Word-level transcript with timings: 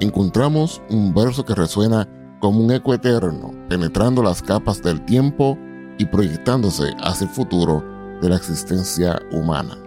encontramos 0.00 0.82
un 0.90 1.14
verso 1.14 1.44
que 1.44 1.54
resuena 1.54 2.08
como 2.40 2.60
un 2.60 2.72
eco 2.72 2.92
eterno, 2.92 3.52
penetrando 3.68 4.22
las 4.22 4.42
capas 4.42 4.82
del 4.82 5.04
tiempo 5.04 5.58
y 5.98 6.04
proyectándose 6.04 6.94
hacia 7.02 7.26
el 7.26 7.32
futuro 7.32 7.82
de 8.20 8.28
la 8.28 8.36
existencia 8.36 9.20
humana. 9.32 9.78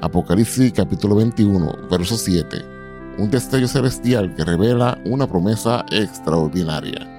Apocalipsis 0.00 0.72
capítulo 0.72 1.16
21, 1.16 1.88
verso 1.90 2.16
7, 2.16 2.64
un 3.18 3.30
destello 3.30 3.68
celestial 3.68 4.34
que 4.34 4.44
revela 4.44 4.98
una 5.04 5.26
promesa 5.26 5.84
extraordinaria. 5.90 7.10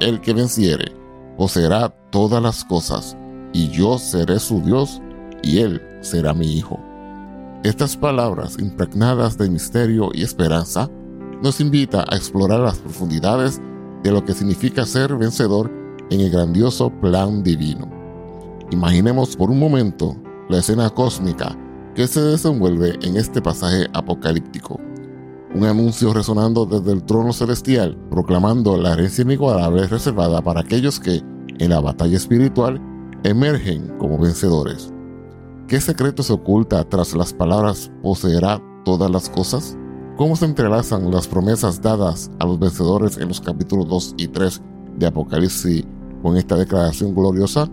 El 0.00 0.20
que 0.20 0.32
venciere 0.32 0.92
poseerá 1.36 1.88
todas 2.10 2.42
las 2.42 2.64
cosas, 2.64 3.16
y 3.52 3.68
yo 3.70 3.98
seré 3.98 4.38
su 4.38 4.60
Dios, 4.60 5.00
y 5.42 5.58
él 5.58 5.82
será 6.00 6.34
mi 6.34 6.56
hijo. 6.56 6.78
Estas 7.64 7.96
palabras 7.96 8.56
impregnadas 8.58 9.36
de 9.36 9.50
misterio 9.50 10.10
y 10.14 10.22
esperanza 10.22 10.88
nos 11.42 11.60
invita 11.60 12.04
a 12.08 12.16
explorar 12.16 12.60
las 12.60 12.78
profundidades 12.78 13.60
de 14.02 14.10
lo 14.12 14.24
que 14.24 14.34
significa 14.34 14.86
ser 14.86 15.16
vencedor 15.16 15.70
en 16.10 16.20
el 16.20 16.30
grandioso 16.30 16.90
plan 17.00 17.42
divino. 17.42 17.88
Imaginemos 18.70 19.36
por 19.36 19.50
un 19.50 19.58
momento 19.58 20.16
la 20.48 20.58
escena 20.58 20.90
cósmica 20.90 21.56
que 21.94 22.06
se 22.06 22.20
desenvuelve 22.20 22.98
en 23.02 23.16
este 23.16 23.40
pasaje 23.42 23.86
apocalíptico. 23.92 24.78
Un 25.54 25.64
anuncio 25.64 26.12
resonando 26.12 26.66
desde 26.66 26.92
el 26.92 27.02
trono 27.04 27.32
celestial, 27.32 27.96
proclamando 28.10 28.76
la 28.76 28.92
herencia 28.92 29.22
inigualable 29.22 29.86
reservada 29.86 30.42
para 30.42 30.60
aquellos 30.60 31.00
que, 31.00 31.22
en 31.58 31.70
la 31.70 31.80
batalla 31.80 32.16
espiritual, 32.16 32.80
emergen 33.24 33.96
como 33.98 34.18
vencedores. 34.18 34.92
¿Qué 35.66 35.80
secreto 35.80 36.22
se 36.22 36.32
oculta 36.32 36.84
tras 36.84 37.14
las 37.14 37.32
palabras 37.32 37.90
poseerá 38.02 38.62
todas 38.84 39.10
las 39.10 39.28
cosas? 39.28 39.76
Cómo 40.18 40.34
se 40.34 40.46
entrelazan 40.46 41.12
las 41.12 41.28
promesas 41.28 41.80
dadas 41.80 42.28
a 42.40 42.44
los 42.44 42.58
vencedores 42.58 43.16
en 43.18 43.28
los 43.28 43.40
capítulos 43.40 43.88
2 43.88 44.14
y 44.18 44.26
3 44.26 44.60
de 44.96 45.06
Apocalipsis 45.06 45.84
con 46.22 46.36
esta 46.36 46.56
declaración 46.56 47.14
gloriosa? 47.14 47.68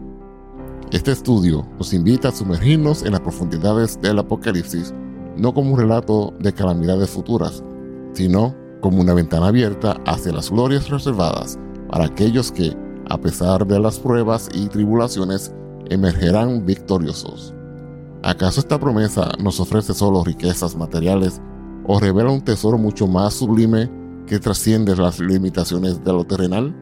Este 0.92 1.12
estudio 1.12 1.68
nos 1.80 1.92
invita 1.92 2.30
a 2.30 2.32
sumergirnos 2.32 3.02
en 3.02 3.14
las 3.14 3.22
profundidades 3.22 4.00
del 4.00 4.20
Apocalipsis, 4.20 4.94
no 5.36 5.56
como 5.56 5.74
un 5.74 5.80
relato 5.80 6.36
de 6.40 6.54
calamidades 6.54 7.10
futuras, 7.10 7.64
sino 8.14 8.56
como 8.80 9.02
una 9.02 9.16
ventana 9.16 9.48
abierta 9.48 10.00
hacia 10.06 10.32
las 10.32 10.52
glorias 10.52 10.88
reservadas 10.90 11.58
para 11.90 12.06
aquellos 12.06 12.52
que, 12.52 12.78
a 13.10 13.18
pesar 13.18 13.66
de 13.66 13.80
las 13.80 14.00
pruebas 14.00 14.50
y 14.54 14.68
tribulaciones, 14.68 15.52
emergerán 15.90 16.64
victoriosos. 16.64 17.56
¿Acaso 18.22 18.60
esta 18.60 18.80
promesa 18.80 19.32
nos 19.42 19.60
ofrece 19.60 19.96
solo 19.96 20.24
riquezas 20.24 20.76
materiales 20.76 21.42
o 21.88 22.00
revela 22.00 22.32
un 22.32 22.42
tesoro 22.42 22.78
mucho 22.78 23.08
más 23.08 23.36
sublime 23.36 23.90
que 24.28 24.40
trasciende 24.40 24.96
las 24.96 25.20
limitaciones 25.20 26.04
de 26.04 26.12
lo 26.12 26.24
terrenal? 26.24 26.76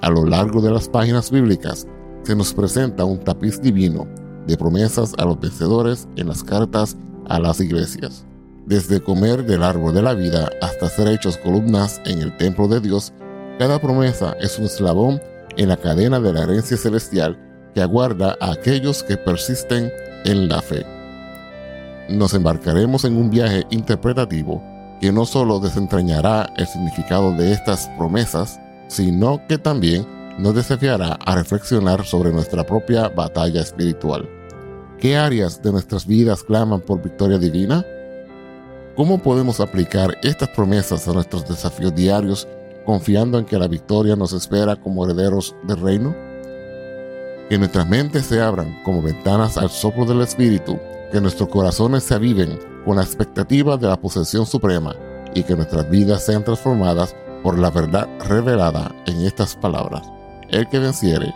A 0.00 0.10
lo 0.10 0.24
largo 0.24 0.60
de 0.60 0.70
las 0.70 0.88
páginas 0.88 1.30
bíblicas 1.30 1.86
se 2.22 2.34
nos 2.34 2.52
presenta 2.52 3.04
un 3.04 3.18
tapiz 3.18 3.60
divino 3.60 4.06
de 4.46 4.56
promesas 4.56 5.14
a 5.18 5.24
los 5.24 5.38
vencedores 5.40 6.08
en 6.16 6.28
las 6.28 6.42
cartas 6.42 6.96
a 7.28 7.38
las 7.38 7.60
iglesias. 7.60 8.26
Desde 8.66 9.00
comer 9.00 9.44
del 9.44 9.62
árbol 9.62 9.94
de 9.94 10.02
la 10.02 10.14
vida 10.14 10.50
hasta 10.62 10.88
ser 10.88 11.08
hechos 11.08 11.36
columnas 11.36 12.00
en 12.06 12.20
el 12.20 12.36
templo 12.36 12.66
de 12.66 12.80
Dios, 12.80 13.12
cada 13.58 13.78
promesa 13.78 14.34
es 14.40 14.58
un 14.58 14.64
eslabón 14.64 15.20
en 15.56 15.68
la 15.68 15.76
cadena 15.76 16.18
de 16.18 16.32
la 16.32 16.42
herencia 16.44 16.76
celestial 16.76 17.38
que 17.74 17.82
aguarda 17.82 18.36
a 18.40 18.52
aquellos 18.52 19.02
que 19.02 19.16
persisten 19.16 19.92
en 20.24 20.48
la 20.48 20.62
fe 20.62 20.93
nos 22.08 22.34
embarcaremos 22.34 23.04
en 23.04 23.16
un 23.16 23.30
viaje 23.30 23.64
interpretativo 23.70 24.62
que 25.00 25.12
no 25.12 25.26
solo 25.26 25.60
desentrañará 25.60 26.52
el 26.56 26.66
significado 26.66 27.32
de 27.32 27.52
estas 27.52 27.88
promesas, 27.98 28.60
sino 28.88 29.40
que 29.48 29.58
también 29.58 30.06
nos 30.38 30.54
desafiará 30.54 31.18
a 31.24 31.34
reflexionar 31.34 32.04
sobre 32.04 32.32
nuestra 32.32 32.64
propia 32.64 33.08
batalla 33.08 33.60
espiritual. 33.60 34.28
¿Qué 34.98 35.16
áreas 35.16 35.62
de 35.62 35.72
nuestras 35.72 36.06
vidas 36.06 36.42
claman 36.42 36.80
por 36.80 37.02
victoria 37.02 37.38
divina? 37.38 37.84
¿Cómo 38.96 39.22
podemos 39.22 39.60
aplicar 39.60 40.16
estas 40.22 40.48
promesas 40.50 41.06
a 41.08 41.12
nuestros 41.12 41.48
desafíos 41.48 41.94
diarios 41.94 42.48
confiando 42.86 43.38
en 43.38 43.44
que 43.44 43.58
la 43.58 43.68
victoria 43.68 44.16
nos 44.16 44.32
espera 44.32 44.76
como 44.76 45.04
herederos 45.04 45.54
del 45.64 45.80
reino? 45.80 46.14
Que 47.48 47.58
nuestras 47.58 47.88
mentes 47.88 48.26
se 48.26 48.40
abran 48.40 48.82
como 48.84 49.02
ventanas 49.02 49.58
al 49.58 49.70
soplo 49.70 50.04
del 50.06 50.22
Espíritu 50.22 50.78
que 51.14 51.20
nuestros 51.20 51.48
corazones 51.48 52.02
se 52.02 52.14
aviven 52.14 52.58
con 52.84 52.96
la 52.96 53.04
expectativa 53.04 53.76
de 53.76 53.86
la 53.86 53.96
posesión 53.96 54.46
suprema 54.46 54.96
y 55.32 55.44
que 55.44 55.54
nuestras 55.54 55.88
vidas 55.88 56.26
sean 56.26 56.42
transformadas 56.42 57.14
por 57.44 57.56
la 57.56 57.70
verdad 57.70 58.08
revelada 58.26 58.92
en 59.06 59.20
estas 59.20 59.54
palabras. 59.54 60.02
El 60.48 60.68
que 60.68 60.80
venciere 60.80 61.32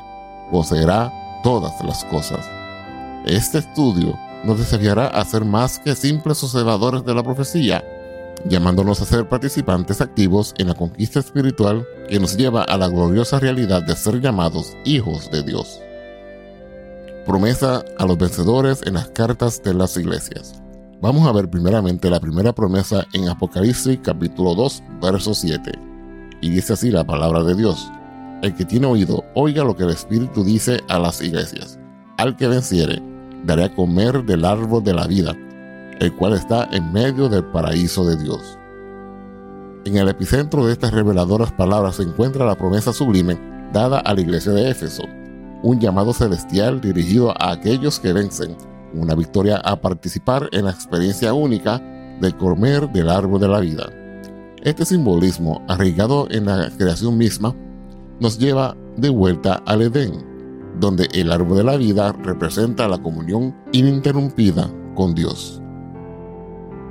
poseerá 0.50 1.12
todas 1.44 1.81
las 1.85 2.05
cosas. 2.06 2.44
Este 3.25 3.58
estudio 3.58 4.19
nos 4.43 4.58
desafiará 4.58 5.06
a 5.06 5.25
ser 5.25 5.44
más 5.44 5.79
que 5.79 5.94
simples 5.94 6.43
observadores 6.43 7.05
de 7.05 7.14
la 7.14 7.23
profecía, 7.23 7.85
llamándonos 8.47 9.00
a 9.00 9.05
ser 9.05 9.29
participantes 9.29 10.00
activos 10.00 10.56
en 10.58 10.67
la 10.67 10.75
conquista 10.75 11.20
espiritual 11.20 11.87
que 12.08 12.19
nos 12.19 12.37
lleva 12.37 12.64
a 12.64 12.76
la 12.76 12.88
gloriosa 12.88 13.38
realidad 13.38 13.85
de 13.85 13.94
ser 13.94 14.20
llamados 14.20 14.76
hijos 14.85 15.31
de 15.31 15.44
Dios 15.44 15.81
promesa 17.28 17.84
a 17.98 18.06
los 18.06 18.16
vencedores 18.16 18.80
en 18.86 18.94
las 18.94 19.08
cartas 19.08 19.62
de 19.62 19.75
las 19.75 19.98
iglesias. 19.98 20.62
Vamos 21.02 21.28
a 21.28 21.32
ver 21.32 21.50
primeramente 21.50 22.08
la 22.08 22.20
primera 22.20 22.54
promesa 22.54 23.06
en 23.12 23.28
Apocalipsis 23.28 23.98
capítulo 24.02 24.54
2, 24.54 24.82
verso 25.02 25.34
7. 25.34 25.72
Y 26.40 26.48
dice 26.48 26.72
así 26.72 26.90
la 26.90 27.04
palabra 27.04 27.42
de 27.42 27.54
Dios. 27.54 27.92
El 28.40 28.54
que 28.54 28.64
tiene 28.64 28.86
oído, 28.86 29.26
oiga 29.34 29.62
lo 29.62 29.76
que 29.76 29.82
el 29.82 29.90
Espíritu 29.90 30.42
dice 30.42 30.80
a 30.88 30.98
las 30.98 31.20
iglesias. 31.20 31.78
Al 32.16 32.34
que 32.34 32.48
venciere, 32.48 33.02
daré 33.44 33.64
a 33.64 33.75
comer 33.75 34.25
del 34.25 34.46
árbol 34.46 34.82
de 34.82 34.94
la 34.94 35.06
vida, 35.06 35.36
el 36.00 36.16
cual 36.16 36.32
está 36.32 36.66
en 36.72 36.90
medio 36.94 37.28
del 37.28 37.44
paraíso 37.44 38.06
de 38.06 38.16
Dios. 38.16 38.58
En 39.84 39.98
el 39.98 40.08
epicentro 40.08 40.64
de 40.64 40.72
estas 40.72 40.92
reveladoras 40.92 41.52
palabras 41.52 41.96
se 41.96 42.04
encuentra 42.04 42.46
la 42.46 42.56
promesa 42.56 42.94
sublime 42.94 43.38
dada 43.70 43.98
a 43.98 44.14
la 44.14 44.20
iglesia 44.22 44.52
de 44.52 44.70
Éfeso, 44.70 45.02
un 45.62 45.81
llamado 45.81 46.12
celestial 46.12 46.81
dirigido 46.81 47.31
a 47.31 47.52
aquellos 47.52 47.99
que 47.99 48.12
vencen, 48.12 48.56
una 48.94 49.14
victoria 49.14 49.58
a 49.58 49.81
participar 49.81 50.49
en 50.52 50.64
la 50.64 50.70
experiencia 50.70 51.32
única 51.34 51.81
de 52.20 52.32
comer 52.32 52.90
del 52.90 53.10
árbol 53.10 53.40
de 53.40 53.49
la 53.49 53.60
vida. 53.60 53.90
Este 54.62 54.84
simbolismo, 54.84 55.62
arraigado 55.69 56.26
en 56.31 56.46
la 56.46 56.70
creación 56.76 57.16
misma, 57.16 57.55
nos 58.20 58.38
lleva 58.38 58.76
de 58.96 59.08
vuelta 59.08 59.62
al 59.66 59.82
Edén, 59.82 60.25
donde 60.81 61.08
el 61.12 61.31
árbol 61.31 61.58
de 61.58 61.64
la 61.64 61.76
vida 61.76 62.12
representa 62.12 62.88
la 62.88 62.99
comunión 62.99 63.54
ininterrumpida 63.72 64.70
con 64.94 65.14
Dios. 65.14 65.62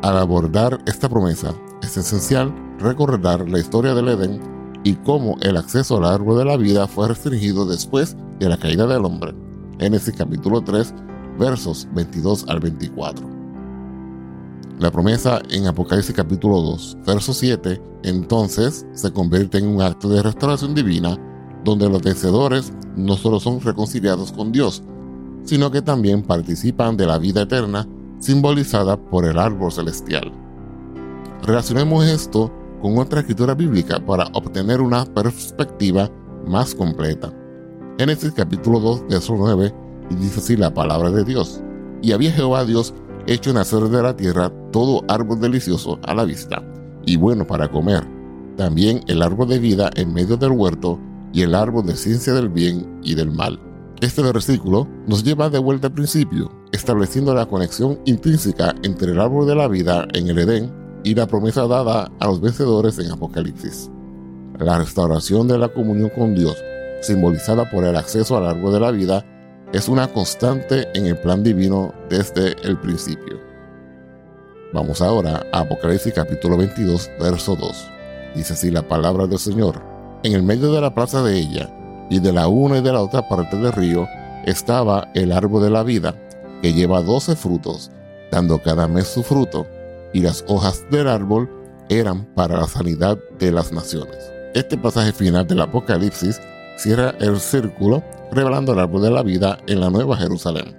Al 0.02 0.18
abordar 0.18 0.80
esta 0.86 1.10
promesa, 1.10 1.54
es 1.82 1.98
esencial 1.98 2.54
recordar 2.80 3.50
la 3.50 3.60
historia 3.60 3.94
del 3.94 4.10
Edén 4.10 4.40
y 4.84 4.94
cómo 4.94 5.36
el 5.42 5.58
acceso 5.58 5.98
al 5.98 6.06
árbol 6.06 6.38
de 6.38 6.46
la 6.46 6.58
vida 6.58 6.88
fue 6.88 7.10
restringido 7.10 7.66
después 7.66 8.16
de 8.40 8.50
la 8.50 8.58
caída 8.58 8.86
del 8.88 9.06
hombre. 9.06 9.34
Génesis 9.80 10.16
capítulo 10.18 10.62
3, 10.62 10.94
versos 11.40 11.88
22 11.94 12.46
al 12.48 12.60
24. 12.60 13.28
La 14.80 14.92
promesa 14.92 15.42
en 15.50 15.66
Apocalipsis 15.68 16.16
capítulo 16.16 16.62
2, 16.62 16.98
verso 17.06 17.34
7, 17.34 17.82
entonces 18.04 18.86
se 18.94 19.12
convierte 19.12 19.58
en 19.58 19.68
un 19.68 19.82
acto 19.82 20.08
de 20.10 20.22
restauración 20.22 20.76
divina 20.76 21.18
donde 21.64 21.90
los 21.90 22.02
vencedores 22.02 22.72
no 22.96 23.16
solo 23.16 23.40
son 23.40 23.60
reconciliados 23.60 24.32
con 24.32 24.52
Dios, 24.52 24.84
sino 25.44 25.72
que 25.72 25.82
también 25.82 26.22
participan 26.22 26.96
de 26.96 27.08
la 27.08 27.18
vida 27.18 27.42
eterna 27.42 27.88
simbolizada 28.20 28.98
por 28.98 29.26
el 29.26 29.40
árbol 29.40 29.72
celestial. 29.72 30.32
Relacionemos 31.44 32.06
esto 32.06 32.52
con 32.82 32.98
otra 32.98 33.22
escritura 33.22 33.56
bíblica 33.56 34.00
para 34.00 34.26
obtener 34.34 34.82
una 34.82 35.06
perspectiva 35.06 36.12
más 36.46 36.76
completa. 36.76 37.34
Génesis 37.98 38.32
capítulo 38.32 38.80
2, 38.80 39.08
verso 39.10 39.34
9, 39.36 39.74
dice 40.20 40.40
así 40.40 40.56
la 40.56 40.72
palabra 40.72 41.10
de 41.10 41.24
Dios. 41.24 41.62
Y 42.04 42.12
había 42.12 42.32
Jehová 42.32 42.64
Dios 42.64 42.94
hecho 43.26 43.52
nacer 43.54 43.82
de 43.86 44.04
la 44.04 44.16
tierra 44.16 44.52
todo 44.72 45.04
árbol 45.08 45.42
delicioso 45.42 46.00
a 46.04 46.14
la 46.14 46.24
vista 46.24 46.62
y 47.08 47.18
bueno 47.18 47.48
para 47.48 47.72
comer, 47.72 48.04
también 48.56 49.02
el 49.08 49.24
árbol 49.24 49.48
de 49.48 49.58
vida 49.58 49.90
en 49.96 50.14
medio 50.14 50.38
del 50.38 50.52
huerto 50.52 51.00
y 51.34 51.42
el 51.42 51.56
árbol 51.56 51.88
de 51.88 51.96
ciencia 51.96 52.34
del 52.34 52.50
bien 52.50 53.00
y 53.02 53.16
del 53.16 53.32
mal. 53.32 53.60
Este 54.00 54.22
versículo 54.22 54.88
nos 55.08 55.24
lleva 55.24 55.50
de 55.50 55.58
vuelta 55.58 55.88
al 55.88 55.94
principio, 55.94 56.52
estableciendo 56.72 57.34
la 57.34 57.48
conexión 57.48 58.00
intrínseca 58.06 58.76
entre 58.84 59.12
el 59.12 59.20
árbol 59.20 59.48
de 59.48 59.56
la 59.56 59.68
vida 59.68 60.08
en 60.14 60.28
el 60.28 60.38
Edén 60.38 60.72
y 61.04 61.16
la 61.16 61.26
promesa 61.26 61.66
dada 61.66 62.12
a 62.20 62.28
los 62.28 62.42
vencedores 62.42 63.00
en 63.00 63.10
Apocalipsis. 63.10 63.90
La 64.60 64.78
restauración 64.78 65.48
de 65.48 65.58
la 65.58 65.70
comunión 65.70 66.12
con 66.16 66.36
Dios, 66.36 66.56
simbolizada 67.02 67.70
por 67.70 67.84
el 67.84 67.96
acceso 67.96 68.38
al 68.38 68.48
árbol 68.48 68.74
de 68.74 68.80
la 68.80 68.92
vida, 68.92 69.26
es 69.74 69.90
una 69.90 70.08
constante 70.08 70.88
en 70.94 71.08
el 71.08 71.18
plan 71.18 71.44
divino 71.44 71.94
desde 72.10 72.56
el 72.64 72.78
principio. 72.80 73.40
Vamos 74.74 75.02
ahora 75.02 75.46
a 75.52 75.60
Apocalipsis 75.60 76.14
capítulo 76.14 76.58
22, 76.58 77.10
verso 77.20 77.56
2. 77.56 77.88
Dice 78.36 78.54
así 78.54 78.72
la 78.72 78.88
palabra 78.88 79.28
del 79.28 79.40
Señor. 79.40 79.82
En 80.24 80.34
el 80.34 80.44
medio 80.44 80.72
de 80.72 80.82
la 80.82 80.94
plaza 80.94 81.22
de 81.24 81.38
ella, 81.38 81.70
y 82.10 82.20
de 82.20 82.32
la 82.32 82.48
una 82.48 82.78
y 82.78 82.82
de 82.82 82.94
la 82.94 83.02
otra 83.02 83.28
parte 83.28 83.58
del 83.58 83.74
río, 83.74 84.08
estaba 84.46 85.10
el 85.14 85.32
árbol 85.32 85.64
de 85.64 85.70
la 85.70 85.84
vida, 85.84 86.16
que 86.62 86.74
lleva 86.74 87.02
doce 87.02 87.36
frutos, 87.36 87.92
dando 88.32 88.62
cada 88.62 88.88
mes 88.88 89.08
su 89.08 89.24
fruto, 89.24 89.68
y 90.14 90.22
las 90.22 90.44
hojas 90.48 90.86
del 90.90 91.08
árbol 91.08 91.50
eran 91.90 92.26
para 92.36 92.58
la 92.58 92.68
sanidad 92.68 93.18
de 93.40 93.52
las 93.52 93.72
naciones. 93.72 94.32
Este 94.54 94.78
pasaje 94.78 95.12
final 95.12 95.46
del 95.48 95.62
Apocalipsis 95.62 96.40
cierra 96.78 97.14
el 97.20 97.40
círculo 97.40 98.04
revelando 98.32 98.74
el 98.74 98.80
árbol 98.80 99.02
de 99.02 99.12
la 99.12 99.24
vida 99.24 99.58
en 99.68 99.80
la 99.80 99.90
Nueva 99.90 100.18
Jerusalén. 100.18 100.76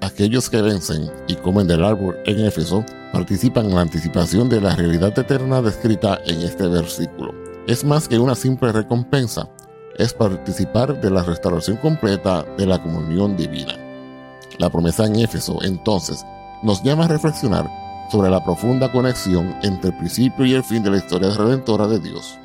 Aquellos 0.00 0.48
que 0.48 0.62
vencen 0.62 1.10
y 1.28 1.34
comen 1.34 1.66
del 1.66 1.84
árbol 1.84 2.16
en 2.24 2.40
Éfeso 2.46 2.84
participan 3.12 3.66
en 3.66 3.74
la 3.74 3.82
anticipación 3.82 4.48
de 4.48 4.60
la 4.60 4.74
realidad 4.74 5.18
eterna 5.18 5.60
descrita 5.60 6.18
en 6.26 6.40
este 6.40 6.66
versículo. 6.66 7.34
Es 7.66 7.84
más 7.84 8.08
que 8.08 8.18
una 8.18 8.34
simple 8.34 8.72
recompensa, 8.72 9.48
es 9.98 10.14
participar 10.14 10.98
de 11.00 11.10
la 11.10 11.22
restauración 11.22 11.76
completa 11.76 12.44
de 12.56 12.66
la 12.66 12.82
comunión 12.82 13.36
divina. 13.36 13.74
La 14.58 14.70
promesa 14.70 15.04
en 15.04 15.16
Éfeso, 15.16 15.58
entonces, 15.62 16.24
nos 16.62 16.82
llama 16.82 17.04
a 17.04 17.08
reflexionar 17.08 17.68
sobre 18.10 18.30
la 18.30 18.42
profunda 18.42 18.90
conexión 18.90 19.54
entre 19.62 19.90
el 19.90 19.98
principio 19.98 20.46
y 20.46 20.54
el 20.54 20.64
fin 20.64 20.82
de 20.82 20.90
la 20.90 20.96
historia 20.96 21.30
redentora 21.30 21.86
de 21.86 21.98
Dios. 21.98 22.38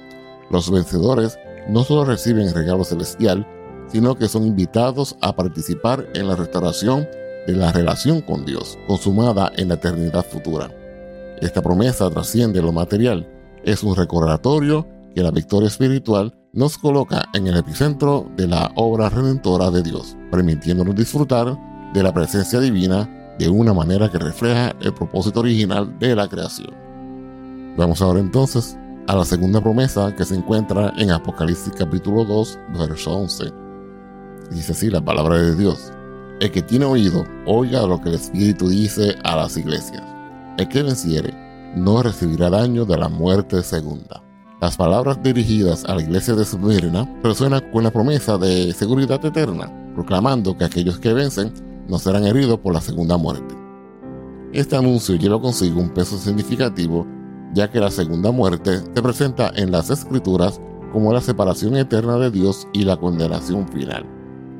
Los 0.49 0.69
vencedores 0.69 1.39
no 1.67 1.83
solo 1.83 2.05
reciben 2.05 2.47
el 2.47 2.53
regalo 2.53 2.83
celestial, 2.83 3.47
sino 3.87 4.15
que 4.15 4.27
son 4.27 4.45
invitados 4.45 5.15
a 5.21 5.35
participar 5.35 6.07
en 6.13 6.27
la 6.27 6.35
restauración 6.35 7.07
de 7.47 7.53
la 7.53 7.71
relación 7.71 8.21
con 8.21 8.45
Dios, 8.45 8.77
consumada 8.87 9.51
en 9.55 9.69
la 9.69 9.75
eternidad 9.75 10.25
futura. 10.25 10.69
Esta 11.41 11.61
promesa 11.61 12.09
trasciende 12.09 12.61
lo 12.61 12.71
material, 12.71 13.27
es 13.63 13.83
un 13.83 13.95
recordatorio 13.95 14.87
que 15.13 15.23
la 15.23 15.31
victoria 15.31 15.67
espiritual 15.67 16.33
nos 16.53 16.77
coloca 16.77 17.25
en 17.33 17.47
el 17.47 17.57
epicentro 17.57 18.29
de 18.35 18.47
la 18.47 18.71
obra 18.75 19.09
redentora 19.09 19.69
de 19.71 19.83
Dios, 19.83 20.15
permitiéndonos 20.31 20.95
disfrutar 20.95 21.57
de 21.93 22.03
la 22.03 22.13
presencia 22.13 22.59
divina 22.59 23.35
de 23.37 23.49
una 23.49 23.73
manera 23.73 24.09
que 24.09 24.17
refleja 24.17 24.73
el 24.81 24.93
propósito 24.93 25.41
original 25.41 25.97
de 25.99 26.15
la 26.15 26.27
creación. 26.27 26.73
Vamos 27.77 28.01
ahora 28.01 28.19
entonces 28.19 28.77
a 29.07 29.15
la 29.15 29.25
segunda 29.25 29.61
promesa 29.61 30.15
que 30.15 30.25
se 30.25 30.35
encuentra 30.35 30.91
en 30.97 31.11
Apocalipsis 31.11 31.73
capítulo 31.77 32.25
2, 32.25 32.59
verso 32.77 33.11
11. 33.11 33.53
Dice 34.51 34.71
así 34.71 34.89
la 34.89 35.03
palabra 35.03 35.37
de 35.37 35.55
Dios. 35.55 35.91
El 36.39 36.51
que 36.51 36.61
tiene 36.61 36.85
oído, 36.85 37.23
oiga 37.45 37.85
lo 37.85 38.01
que 38.01 38.09
el 38.09 38.15
Espíritu 38.15 38.67
dice 38.67 39.15
a 39.23 39.35
las 39.35 39.57
iglesias. 39.57 40.03
El 40.57 40.67
que 40.69 40.81
venciere, 40.81 41.33
no 41.75 42.01
recibirá 42.01 42.49
daño 42.49 42.85
de 42.85 42.97
la 42.97 43.07
muerte 43.07 43.61
segunda. 43.61 44.23
Las 44.59 44.75
palabras 44.75 45.21
dirigidas 45.21 45.85
a 45.85 45.95
la 45.95 46.01
iglesia 46.01 46.33
de 46.33 46.45
Smyrna 46.45 47.07
resuenan 47.23 47.69
con 47.71 47.83
la 47.83 47.91
promesa 47.91 48.37
de 48.37 48.73
seguridad 48.73 49.23
eterna, 49.23 49.71
proclamando 49.93 50.57
que 50.57 50.65
aquellos 50.65 50.97
que 50.97 51.13
vencen 51.13 51.53
no 51.87 51.99
serán 51.99 52.25
heridos 52.25 52.59
por 52.59 52.73
la 52.73 52.81
segunda 52.81 53.17
muerte. 53.17 53.53
Este 54.51 54.75
anuncio 54.75 55.15
lleva 55.15 55.39
consigo 55.39 55.79
un 55.79 55.89
peso 55.89 56.17
significativo 56.17 57.05
ya 57.55 57.71
que 57.71 57.79
la 57.79 57.89
segunda 57.89 58.31
muerte 58.31 58.81
se 58.93 59.01
presenta 59.01 59.49
en 59.55 59.71
las 59.71 59.89
escrituras 59.89 60.59
como 60.91 61.13
la 61.13 61.21
separación 61.21 61.77
eterna 61.77 62.17
de 62.17 62.29
Dios 62.29 62.67
y 62.73 62.83
la 62.83 62.97
condenación 62.97 63.67
final. 63.69 64.05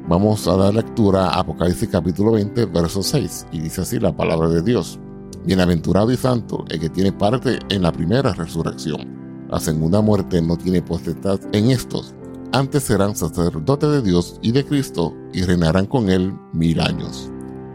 Vamos 0.08 0.48
a 0.48 0.56
dar 0.56 0.74
lectura 0.74 1.28
a 1.28 1.42
Apocalipsis 1.42 1.90
capítulo 1.90 2.32
20, 2.32 2.66
verso 2.68 3.04
6, 3.04 3.48
y 3.52 3.60
dice 3.60 3.82
así 3.82 4.00
la 4.00 4.16
palabra 4.16 4.48
de 4.48 4.62
Dios. 4.62 4.98
Bienaventurado 5.46 6.10
y 6.12 6.16
santo 6.16 6.64
el 6.70 6.80
que 6.80 6.90
tiene 6.90 7.12
parte 7.12 7.60
en 7.70 7.84
la 7.84 7.92
primera 7.92 8.32
resurrección. 8.34 9.46
La 9.50 9.60
segunda 9.60 10.00
muerte 10.02 10.42
no 10.42 10.58
tiene 10.58 10.82
potestad 10.82 11.40
en 11.52 11.72
estos. 11.72 12.16
Antes 12.54 12.84
serán 12.84 13.16
sacerdotes 13.16 13.90
de 13.90 14.02
Dios 14.02 14.40
y 14.42 14.54
de 14.54 14.66
Cristo 14.66 15.14
y 15.34 15.44
reinarán 15.44 15.86
con 15.86 16.10
él 16.10 16.34
mil 16.54 16.80
años. 16.80 17.30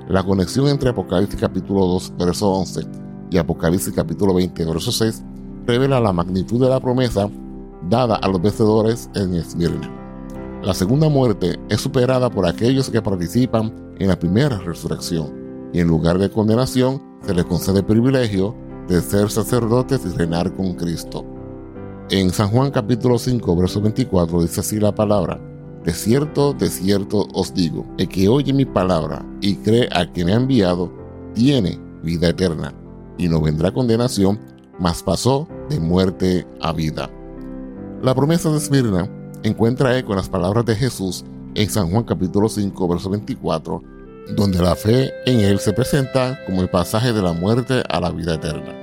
La 0.08 0.22
conexión 0.22 0.68
entre 0.68 0.90
Apocalipsis 0.90 1.38
capítulo 1.38 1.86
2, 1.86 2.14
verso 2.16 2.48
11 2.52 3.09
y 3.30 3.38
Apocalipsis 3.38 3.94
capítulo 3.94 4.34
20, 4.34 4.64
verso 4.64 4.90
6, 4.90 5.22
revela 5.66 6.00
la 6.00 6.12
magnitud 6.12 6.60
de 6.60 6.68
la 6.68 6.80
promesa 6.80 7.30
dada 7.88 8.16
a 8.16 8.28
los 8.28 8.42
vencedores 8.42 9.08
en 9.14 9.34
Esmirna. 9.34 9.88
La 10.62 10.74
segunda 10.74 11.08
muerte 11.08 11.58
es 11.68 11.80
superada 11.80 12.28
por 12.28 12.46
aquellos 12.46 12.90
que 12.90 13.00
participan 13.00 13.72
en 13.98 14.08
la 14.08 14.18
primera 14.18 14.58
resurrección, 14.58 15.32
y 15.72 15.80
en 15.80 15.88
lugar 15.88 16.18
de 16.18 16.30
condenación 16.30 17.00
se 17.22 17.34
les 17.34 17.44
concede 17.44 17.78
el 17.78 17.86
privilegio 17.86 18.54
de 18.88 19.00
ser 19.00 19.30
sacerdotes 19.30 20.02
y 20.04 20.16
reinar 20.16 20.52
con 20.54 20.74
Cristo. 20.74 21.24
En 22.10 22.30
San 22.30 22.48
Juan 22.48 22.72
capítulo 22.72 23.18
5, 23.18 23.56
verso 23.56 23.80
24 23.80 24.42
dice 24.42 24.60
así 24.60 24.80
la 24.80 24.92
palabra, 24.92 25.40
De 25.84 25.92
cierto, 25.92 26.52
de 26.52 26.68
cierto 26.68 27.28
os 27.32 27.54
digo, 27.54 27.86
el 27.96 28.08
que 28.08 28.28
oye 28.28 28.52
mi 28.52 28.64
palabra 28.64 29.24
y 29.40 29.54
cree 29.56 29.88
a 29.92 30.10
quien 30.10 30.26
me 30.26 30.32
ha 30.32 30.36
enviado, 30.36 30.92
tiene 31.34 31.78
vida 32.02 32.30
eterna 32.30 32.74
y 33.20 33.28
no 33.28 33.42
vendrá 33.42 33.70
condenación, 33.70 34.40
mas 34.78 35.02
pasó 35.02 35.46
de 35.68 35.78
muerte 35.78 36.46
a 36.62 36.72
vida. 36.72 37.10
La 38.02 38.14
promesa 38.14 38.50
de 38.50 38.56
Esmirna 38.56 39.10
encuentra 39.42 39.96
eco 39.98 40.12
en 40.12 40.16
las 40.16 40.30
palabras 40.30 40.64
de 40.64 40.74
Jesús 40.74 41.22
en 41.54 41.68
San 41.68 41.90
Juan 41.90 42.04
capítulo 42.04 42.48
5, 42.48 42.88
verso 42.88 43.10
24, 43.10 43.82
donde 44.34 44.62
la 44.62 44.74
fe 44.74 45.12
en 45.26 45.40
él 45.40 45.58
se 45.58 45.74
presenta 45.74 46.38
como 46.46 46.62
el 46.62 46.70
pasaje 46.70 47.12
de 47.12 47.20
la 47.20 47.34
muerte 47.34 47.82
a 47.90 48.00
la 48.00 48.10
vida 48.10 48.34
eterna. 48.34 48.74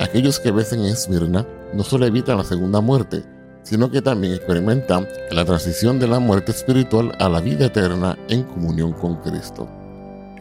Aquellos 0.00 0.40
que 0.40 0.50
vencen 0.50 0.80
en 0.80 0.86
Esmirna 0.86 1.46
no 1.72 1.84
solo 1.84 2.04
evitan 2.04 2.38
la 2.38 2.44
segunda 2.44 2.80
muerte, 2.80 3.22
sino 3.62 3.92
que 3.92 4.02
también 4.02 4.34
experimentan 4.34 5.06
la 5.30 5.44
transición 5.44 6.00
de 6.00 6.08
la 6.08 6.18
muerte 6.18 6.50
espiritual 6.50 7.12
a 7.20 7.28
la 7.28 7.40
vida 7.40 7.66
eterna 7.66 8.18
en 8.28 8.42
comunión 8.42 8.92
con 8.92 9.16
Cristo. 9.16 9.68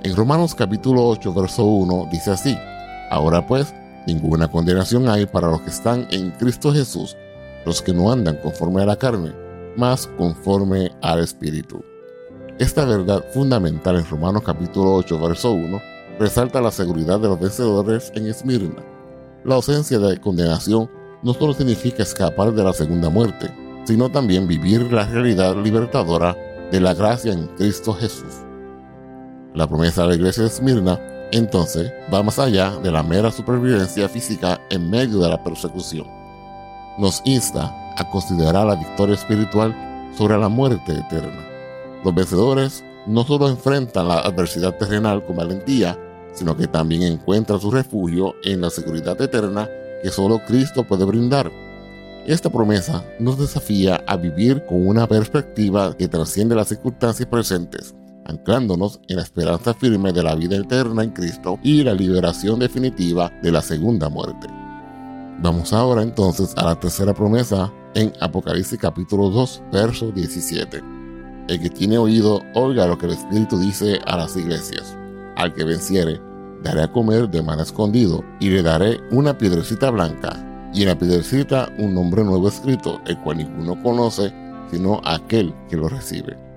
En 0.01 0.15
Romanos 0.15 0.55
capítulo 0.55 1.07
8, 1.07 1.33
verso 1.35 1.65
1 1.65 2.09
dice 2.11 2.31
así, 2.31 2.57
Ahora 3.13 3.45
pues, 3.45 3.75
ninguna 4.07 4.47
condenación 4.47 5.07
hay 5.07 5.27
para 5.27 5.47
los 5.47 5.61
que 5.61 5.69
están 5.69 6.07
en 6.09 6.31
Cristo 6.31 6.73
Jesús, 6.73 7.15
los 7.63 7.79
que 7.79 7.93
no 7.93 8.11
andan 8.11 8.37
conforme 8.37 8.81
a 8.81 8.87
la 8.87 8.95
carne, 8.95 9.31
mas 9.77 10.07
conforme 10.17 10.91
al 10.99 11.19
Espíritu. 11.19 11.83
Esta 12.57 12.85
verdad 12.85 13.23
fundamental 13.31 13.97
en 13.97 14.09
Romanos 14.09 14.41
capítulo 14.43 14.95
8, 14.95 15.19
verso 15.19 15.51
1, 15.51 15.79
resalta 16.19 16.59
la 16.59 16.71
seguridad 16.71 17.19
de 17.19 17.27
los 17.27 17.39
vencedores 17.39 18.11
en 18.15 18.25
Esmirna. 18.25 18.83
La 19.43 19.55
ausencia 19.55 19.99
de 19.99 20.19
condenación 20.19 20.89
no 21.21 21.35
solo 21.35 21.53
significa 21.53 22.01
escapar 22.01 22.51
de 22.51 22.63
la 22.63 22.73
segunda 22.73 23.11
muerte, 23.11 23.53
sino 23.83 24.09
también 24.09 24.47
vivir 24.47 24.91
la 24.91 25.05
realidad 25.05 25.55
libertadora 25.55 26.35
de 26.71 26.79
la 26.79 26.95
gracia 26.95 27.31
en 27.31 27.45
Cristo 27.57 27.93
Jesús. 27.93 28.33
La 29.53 29.67
promesa 29.67 30.01
de 30.01 30.07
la 30.07 30.15
iglesia 30.15 30.41
de 30.41 30.49
Esmirna, 30.49 30.99
entonces, 31.33 31.91
va 32.13 32.21
más 32.21 32.37
allá 32.37 32.77
de 32.83 32.91
la 32.91 33.01
mera 33.01 33.31
supervivencia 33.31 34.07
física 34.07 34.61
en 34.69 34.89
medio 34.89 35.17
de 35.17 35.29
la 35.29 35.43
persecución. 35.43 36.05
Nos 36.99 37.23
insta 37.25 37.73
a 37.97 38.07
considerar 38.11 38.67
la 38.67 38.75
victoria 38.75 39.15
espiritual 39.15 39.75
sobre 40.15 40.37
la 40.37 40.47
muerte 40.47 40.93
eterna. 40.93 41.43
Los 42.03 42.13
vencedores 42.13 42.83
no 43.07 43.23
solo 43.23 43.49
enfrentan 43.49 44.09
la 44.09 44.19
adversidad 44.19 44.77
terrenal 44.77 45.25
con 45.25 45.35
valentía, 45.37 45.97
sino 46.33 46.55
que 46.55 46.67
también 46.67 47.01
encuentran 47.01 47.59
su 47.59 47.71
refugio 47.71 48.35
en 48.43 48.61
la 48.61 48.69
seguridad 48.69 49.19
eterna 49.19 49.67
que 50.03 50.11
solo 50.11 50.39
Cristo 50.45 50.83
puede 50.83 51.05
brindar. 51.05 51.51
Esta 52.27 52.51
promesa 52.51 53.03
nos 53.19 53.39
desafía 53.39 54.03
a 54.05 54.17
vivir 54.17 54.63
con 54.67 54.87
una 54.87 55.07
perspectiva 55.07 55.97
que 55.97 56.07
trasciende 56.07 56.53
las 56.53 56.67
circunstancias 56.67 57.27
presentes, 57.27 57.95
anclándonos 58.25 58.99
en 59.07 59.17
la 59.17 59.23
esperanza 59.23 59.73
firme 59.73 60.13
de 60.13 60.23
la 60.23 60.35
vida 60.35 60.57
eterna 60.57 61.03
en 61.03 61.11
Cristo 61.11 61.59
y 61.63 61.83
la 61.83 61.93
liberación 61.93 62.59
definitiva 62.59 63.31
de 63.41 63.51
la 63.51 63.61
segunda 63.61 64.09
muerte. 64.09 64.47
Vamos 65.39 65.73
ahora 65.73 66.03
entonces 66.03 66.53
a 66.57 66.65
la 66.65 66.79
tercera 66.79 67.13
promesa 67.13 67.71
en 67.95 68.13
Apocalipsis 68.21 68.79
capítulo 68.79 69.29
2, 69.29 69.63
verso 69.71 70.11
17. 70.11 70.81
El 71.47 71.59
que 71.59 71.69
tiene 71.69 71.97
oído, 71.97 72.41
oiga 72.55 72.87
lo 72.87 72.97
que 72.97 73.07
el 73.07 73.13
Espíritu 73.13 73.59
dice 73.59 73.99
a 74.05 74.17
las 74.17 74.37
iglesias. 74.37 74.97
Al 75.35 75.53
que 75.53 75.65
venciere, 75.65 76.21
daré 76.63 76.83
a 76.83 76.91
comer 76.91 77.29
de 77.29 77.41
mana 77.41 77.63
escondido, 77.63 78.23
y 78.39 78.49
le 78.49 78.63
daré 78.63 78.99
una 79.11 79.37
piedrecita 79.37 79.89
blanca, 79.89 80.71
y 80.73 80.83
en 80.83 80.87
la 80.87 80.97
piedrecita 80.97 81.69
un 81.77 81.93
nombre 81.93 82.23
nuevo 82.23 82.47
escrito, 82.47 83.01
el 83.05 83.19
cual 83.19 83.37
ninguno 83.37 83.81
conoce, 83.83 84.33
sino 84.71 85.01
aquel 85.03 85.53
que 85.69 85.75
lo 85.75 85.89
recibe. 85.89 86.52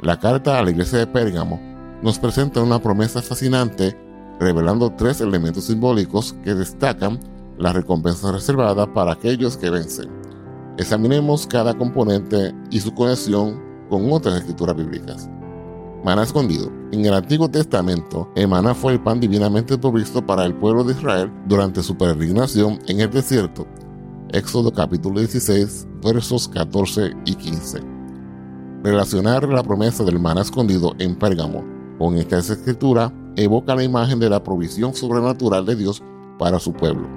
La 0.00 0.16
carta 0.16 0.56
a 0.56 0.62
la 0.62 0.70
iglesia 0.70 1.00
de 1.00 1.08
Pérgamo 1.08 1.60
nos 2.02 2.20
presenta 2.20 2.62
una 2.62 2.78
promesa 2.78 3.20
fascinante, 3.20 3.98
revelando 4.38 4.92
tres 4.92 5.20
elementos 5.20 5.64
simbólicos 5.64 6.36
que 6.44 6.54
destacan 6.54 7.18
la 7.58 7.72
recompensa 7.72 8.30
reservada 8.30 8.94
para 8.94 9.12
aquellos 9.12 9.56
que 9.56 9.70
vencen. 9.70 10.08
Examinemos 10.78 11.48
cada 11.48 11.76
componente 11.76 12.54
y 12.70 12.78
su 12.78 12.94
conexión 12.94 13.60
con 13.90 14.12
otras 14.12 14.36
escrituras 14.36 14.76
bíblicas. 14.76 15.28
Maná 16.04 16.22
escondido. 16.22 16.70
En 16.92 17.04
el 17.04 17.14
Antiguo 17.14 17.50
Testamento, 17.50 18.30
el 18.36 18.46
maná 18.46 18.76
fue 18.76 18.92
el 18.92 19.02
pan 19.02 19.18
divinamente 19.18 19.76
provisto 19.76 20.24
para 20.24 20.44
el 20.44 20.54
pueblo 20.54 20.84
de 20.84 20.92
Israel 20.92 21.32
durante 21.48 21.82
su 21.82 21.98
peregrinación 21.98 22.78
en 22.86 23.00
el 23.00 23.10
desierto. 23.10 23.66
Éxodo 24.30 24.72
capítulo 24.72 25.18
16, 25.18 25.88
versos 26.00 26.46
14 26.46 27.10
y 27.24 27.34
15. 27.34 27.97
Relacionar 28.82 29.48
la 29.48 29.62
promesa 29.62 30.04
del 30.04 30.20
maná 30.20 30.42
escondido 30.42 30.94
en 30.98 31.16
Pérgamo 31.16 31.64
con 31.98 32.14
esta 32.16 32.38
escritura 32.38 33.12
evoca 33.34 33.74
la 33.74 33.82
imagen 33.82 34.20
de 34.20 34.30
la 34.30 34.42
provisión 34.42 34.94
sobrenatural 34.94 35.66
de 35.66 35.74
Dios 35.74 36.00
para 36.38 36.60
su 36.60 36.72
pueblo. 36.72 37.08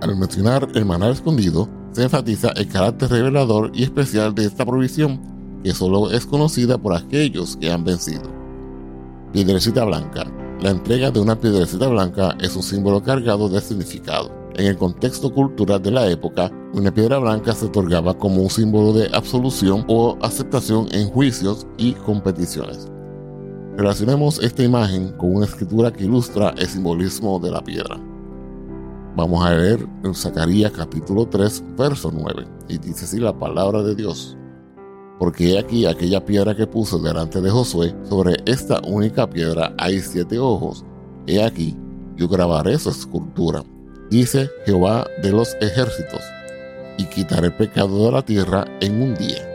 Al 0.00 0.16
mencionar 0.16 0.68
el 0.74 0.86
maná 0.86 1.10
escondido, 1.10 1.68
se 1.90 2.04
enfatiza 2.04 2.50
el 2.50 2.68
carácter 2.68 3.10
revelador 3.10 3.72
y 3.74 3.82
especial 3.82 4.34
de 4.34 4.44
esta 4.44 4.64
provisión, 4.64 5.20
que 5.64 5.74
solo 5.74 6.12
es 6.12 6.26
conocida 6.26 6.78
por 6.78 6.94
aquellos 6.94 7.56
que 7.56 7.72
han 7.72 7.82
vencido. 7.82 8.30
Piedrecita 9.32 9.84
blanca. 9.84 10.26
La 10.60 10.70
entrega 10.70 11.10
de 11.10 11.20
una 11.20 11.40
piedrecita 11.40 11.88
blanca 11.88 12.36
es 12.40 12.54
un 12.54 12.62
símbolo 12.62 13.02
cargado 13.02 13.48
de 13.48 13.60
significado. 13.60 14.39
En 14.56 14.66
el 14.66 14.76
contexto 14.76 15.32
cultural 15.32 15.80
de 15.82 15.90
la 15.90 16.08
época, 16.08 16.50
una 16.74 16.92
piedra 16.92 17.18
blanca 17.18 17.52
se 17.52 17.66
otorgaba 17.66 18.14
como 18.16 18.42
un 18.42 18.50
símbolo 18.50 18.92
de 18.92 19.08
absolución 19.12 19.84
o 19.88 20.18
aceptación 20.22 20.88
en 20.92 21.08
juicios 21.08 21.66
y 21.78 21.92
competiciones. 21.92 22.90
Relacionemos 23.76 24.42
esta 24.42 24.62
imagen 24.62 25.12
con 25.16 25.36
una 25.36 25.46
escritura 25.46 25.92
que 25.92 26.04
ilustra 26.04 26.50
el 26.58 26.66
simbolismo 26.66 27.38
de 27.38 27.50
la 27.50 27.62
piedra. 27.62 27.96
Vamos 29.16 29.44
a 29.44 29.54
leer 29.54 29.86
en 30.04 30.14
Zacarías 30.14 30.72
capítulo 30.72 31.26
3, 31.26 31.64
verso 31.78 32.10
9. 32.12 32.46
Y 32.68 32.78
dice 32.78 33.04
así 33.04 33.18
la 33.18 33.36
palabra 33.36 33.82
de 33.82 33.94
Dios. 33.94 34.36
Porque 35.18 35.52
he 35.52 35.58
aquí 35.58 35.86
aquella 35.86 36.24
piedra 36.24 36.54
que 36.54 36.66
puso 36.66 36.98
delante 36.98 37.40
de 37.40 37.50
Josué, 37.50 37.94
sobre 38.08 38.36
esta 38.46 38.80
única 38.86 39.28
piedra 39.28 39.74
hay 39.78 40.00
siete 40.00 40.38
ojos. 40.38 40.84
He 41.26 41.42
aquí, 41.42 41.76
yo 42.16 42.28
grabaré 42.28 42.78
su 42.78 42.90
escultura, 42.90 43.62
dice 44.10 44.50
Jehová 44.66 45.06
de 45.22 45.30
los 45.30 45.56
ejércitos, 45.60 46.20
y 46.98 47.04
quitaré 47.04 47.46
el 47.46 47.54
pecado 47.54 48.04
de 48.06 48.12
la 48.12 48.22
tierra 48.22 48.66
en 48.80 49.00
un 49.00 49.14
día. 49.14 49.46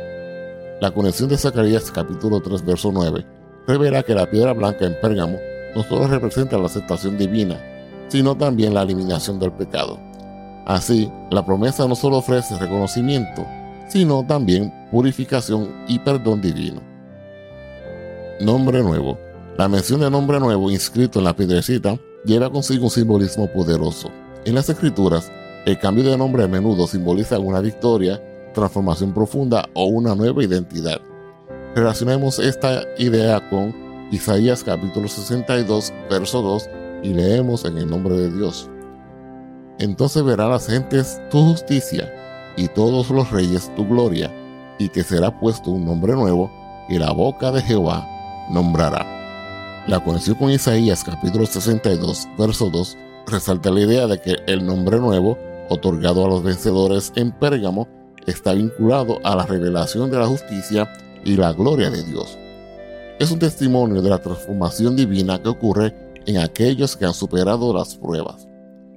La 0.81 0.91
conexión 0.91 1.29
de 1.29 1.37
Zacarías 1.37 1.91
capítulo 1.91 2.41
3, 2.41 2.65
verso 2.65 2.91
9, 2.91 3.25
revela 3.67 4.03
que 4.03 4.15
la 4.15 4.29
piedra 4.29 4.53
blanca 4.53 4.85
en 4.85 4.99
Pérgamo 4.99 5.37
no 5.75 5.83
solo 5.83 6.07
representa 6.07 6.57
la 6.57 6.65
aceptación 6.65 7.17
divina, 7.17 7.61
sino 8.07 8.35
también 8.35 8.73
la 8.73 8.83
eliminación 8.83 9.39
del 9.39 9.51
pecado. 9.51 9.99
Así, 10.65 11.11
la 11.31 11.45
promesa 11.45 11.87
no 11.87 11.95
solo 11.95 12.17
ofrece 12.17 12.57
reconocimiento, 12.57 13.45
sino 13.89 14.25
también 14.25 14.73
purificación 14.89 15.69
y 15.87 15.99
perdón 15.99 16.41
divino. 16.41 16.81
Nombre 18.39 18.81
nuevo. 18.81 19.19
La 19.57 19.67
mención 19.67 20.01
de 20.01 20.09
nombre 20.09 20.39
nuevo 20.39 20.69
inscrito 20.71 21.19
en 21.19 21.25
la 21.25 21.35
piedrecita 21.35 21.97
lleva 22.25 22.51
consigo 22.51 22.85
un 22.85 22.89
simbolismo 22.89 23.47
poderoso. 23.47 24.09
En 24.45 24.53
las 24.53 24.69
escrituras, 24.69 25.31
el 25.65 25.79
cambio 25.79 26.03
de 26.03 26.15
nombre 26.15 26.43
a 26.43 26.47
menudo 26.47 26.85
simboliza 26.85 27.39
una 27.39 27.61
victoria, 27.61 28.21
transformación 28.53 29.11
profunda 29.11 29.67
o 29.73 29.85
una 29.85 30.13
nueva 30.13 30.43
identidad. 30.43 31.01
Relacionemos 31.73 32.37
esta 32.37 32.83
idea 32.99 33.49
con 33.49 33.73
Isaías 34.11 34.63
capítulo 34.63 35.07
62, 35.07 35.91
verso 36.11 36.43
2 36.43 36.69
y 37.01 37.13
leemos 37.15 37.65
en 37.65 37.79
el 37.79 37.89
nombre 37.89 38.15
de 38.17 38.31
Dios. 38.31 38.69
Entonces 39.79 40.23
verán 40.23 40.51
las 40.51 40.67
gentes 40.67 41.19
tu 41.31 41.43
justicia 41.43 42.13
y 42.55 42.67
todos 42.67 43.09
los 43.09 43.31
reyes 43.31 43.73
tu 43.75 43.87
gloria, 43.87 44.31
y 44.77 44.89
te 44.89 45.03
será 45.03 45.39
puesto 45.39 45.71
un 45.71 45.85
nombre 45.85 46.13
nuevo 46.13 46.51
y 46.87 46.99
la 46.99 47.11
boca 47.11 47.51
de 47.51 47.63
Jehová 47.63 48.07
nombrará. 48.51 49.07
La 49.87 50.03
conexión 50.03 50.35
con 50.35 50.51
Isaías 50.51 51.03
capítulo 51.03 51.47
62, 51.47 52.27
verso 52.37 52.69
2 52.69 52.95
resalta 53.27 53.71
la 53.71 53.81
idea 53.81 54.07
de 54.07 54.19
que 54.19 54.35
el 54.47 54.65
nombre 54.65 54.99
nuevo 54.99 55.37
otorgado 55.69 56.25
a 56.25 56.29
los 56.29 56.43
vencedores 56.43 57.11
en 57.15 57.31
Pérgamo 57.31 57.87
está 58.25 58.53
vinculado 58.53 59.19
a 59.23 59.35
la 59.35 59.45
revelación 59.45 60.11
de 60.11 60.17
la 60.17 60.27
justicia 60.27 60.91
y 61.23 61.35
la 61.35 61.53
gloria 61.53 61.89
de 61.89 62.03
Dios. 62.03 62.37
Es 63.19 63.31
un 63.31 63.39
testimonio 63.39 64.01
de 64.01 64.09
la 64.09 64.19
transformación 64.19 64.95
divina 64.95 65.41
que 65.41 65.49
ocurre 65.49 65.95
en 66.25 66.37
aquellos 66.37 66.97
que 66.97 67.05
han 67.05 67.13
superado 67.13 67.73
las 67.73 67.95
pruebas. 67.95 68.47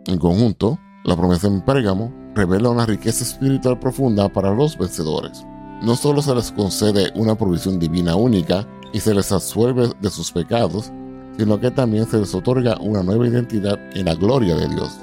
En 0.07 0.19
conjunto, 0.19 0.79
la 1.05 1.17
promesa 1.17 1.47
en 1.47 1.61
Pérgamo 1.61 2.13
revela 2.35 2.71
una 2.71 2.87
riqueza 2.87 3.25
espiritual 3.25 3.79
profunda 3.79 4.29
para 4.29 4.55
los 4.55 4.77
vencedores. 4.77 5.45
No 5.83 5.95
solo 5.95 6.23
se 6.23 6.35
les 6.35 6.51
concede 6.51 7.13
una 7.15 7.37
provisión 7.37 7.79
divina 7.79 8.17
única 8.17 8.67
y 8.93 9.01
se 9.01 9.15
les 9.15 9.31
absuelve 9.31 9.91
de 10.01 10.11
sus 10.11 10.33
pecados, 10.33 10.91
sino 11.39 11.61
que 11.61 11.71
también 11.71 12.07
se 12.07 12.19
les 12.19 12.35
otorga 12.35 12.77
una 12.81 13.03
nueva 13.03 13.29
identidad 13.29 13.79
en 13.97 14.07
la 14.07 14.15
gloria 14.15 14.57
de 14.57 14.69
Dios. 14.69 14.99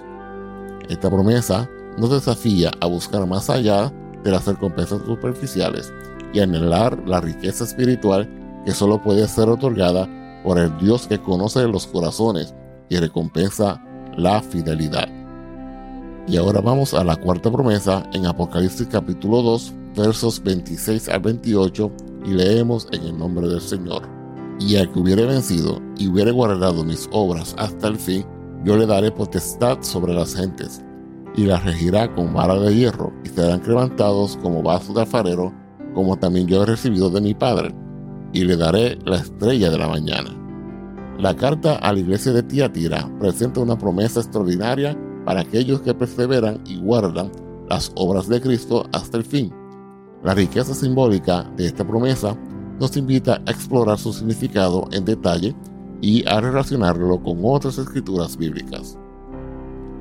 Esta 0.90 1.10
promesa 1.10 1.70
nos 1.98 2.12
desafía 2.12 2.72
a 2.82 2.88
buscar 2.88 3.26
más 3.26 3.50
allá 3.50 3.92
de 4.24 4.32
las 4.32 4.46
recompensas 4.46 5.02
superficiales 5.06 5.94
y 6.34 6.42
anhelar 6.42 7.02
la 7.08 7.22
riqueza 7.22 7.64
espiritual 7.64 8.30
que 8.66 8.72
solo 8.72 9.02
puede 9.02 9.28
ser 9.28 9.48
otorgada 9.48 10.10
por 10.44 10.60
el 10.60 10.78
Dios 10.78 11.08
que 11.08 11.20
conoce 11.20 11.66
los 11.68 11.88
corazones 11.88 12.54
y 12.90 12.98
recompensa 12.98 13.82
la 14.18 14.42
fidelidad. 14.42 15.08
Y 16.28 16.38
ahora 16.38 16.60
vamos 16.60 16.94
a 16.94 17.04
la 17.04 17.16
cuarta 17.16 17.52
promesa 17.52 18.08
en 18.14 18.26
Apocalipsis 18.26 18.88
capítulo 18.88 19.42
2, 19.42 19.74
versos 19.96 20.44
26 20.44 21.08
al 21.10 21.22
28, 21.22 21.92
y 22.26 22.30
leemos 22.32 22.88
en 22.92 23.04
el 23.04 23.18
nombre 23.18 23.48
del 23.48 23.62
Señor. 23.62 24.25
Y 24.60 24.78
al 24.78 24.92
que 24.92 25.00
hubiere 25.00 25.26
vencido 25.26 25.82
y 25.98 26.08
hubiere 26.08 26.32
guardado 26.32 26.84
mis 26.84 27.10
obras 27.12 27.56
hasta 27.58 27.88
el 27.88 27.98
fin, 27.98 28.26
yo 28.64 28.78
le 28.78 28.86
daré 28.86 29.12
potestad 29.12 29.78
sobre 29.82 30.14
las 30.14 30.36
gentes, 30.36 30.82
y 31.36 31.46
las 31.46 31.64
regirá 31.64 32.14
con 32.16 32.34
vara 32.34 32.56
de 32.60 32.76
hierro, 32.76 33.14
y 33.24 33.30
serán 33.30 33.62
levantados 33.68 34.38
como 34.42 34.64
vasos 34.64 34.96
de 34.96 35.02
alfarero, 35.02 35.54
como 35.94 36.18
también 36.18 36.48
yo 36.48 36.64
he 36.64 36.66
recibido 36.66 37.10
de 37.10 37.22
mi 37.22 37.34
Padre 37.34 37.74
y 38.36 38.44
le 38.44 38.58
daré 38.58 39.00
la 39.06 39.16
estrella 39.16 39.70
de 39.72 39.78
la 39.78 39.88
mañana. 39.88 40.30
La 41.18 41.34
carta 41.36 41.78
a 41.78 41.94
la 41.94 42.00
iglesia 42.00 42.34
de 42.34 42.44
Tiatira 42.44 43.10
presenta 43.18 43.62
una 43.62 43.78
promesa 43.78 44.20
extraordinaria 44.20 44.98
para 45.26 45.40
aquellos 45.40 45.82
que 45.82 45.94
perseveran 45.94 46.62
y 46.66 46.78
guardan 46.82 47.32
las 47.70 47.94
obras 47.96 48.28
de 48.28 48.42
Cristo 48.42 48.86
hasta 48.92 49.18
el 49.18 49.24
fin. 49.24 49.54
La 50.22 50.34
riqueza 50.34 50.74
simbólica 50.74 51.50
de 51.56 51.68
esta 51.68 51.88
promesa 51.88 52.38
nos 52.80 52.98
invita 52.98 53.42
a 53.46 53.52
explorar 53.52 53.98
su 53.98 54.14
significado 54.14 54.88
en 54.92 55.06
detalle 55.06 55.56
y 56.02 56.28
a 56.28 56.42
relacionarlo 56.42 57.22
con 57.22 57.40
otras 57.44 57.78
escrituras 57.78 58.38
bíblicas. 58.38 58.98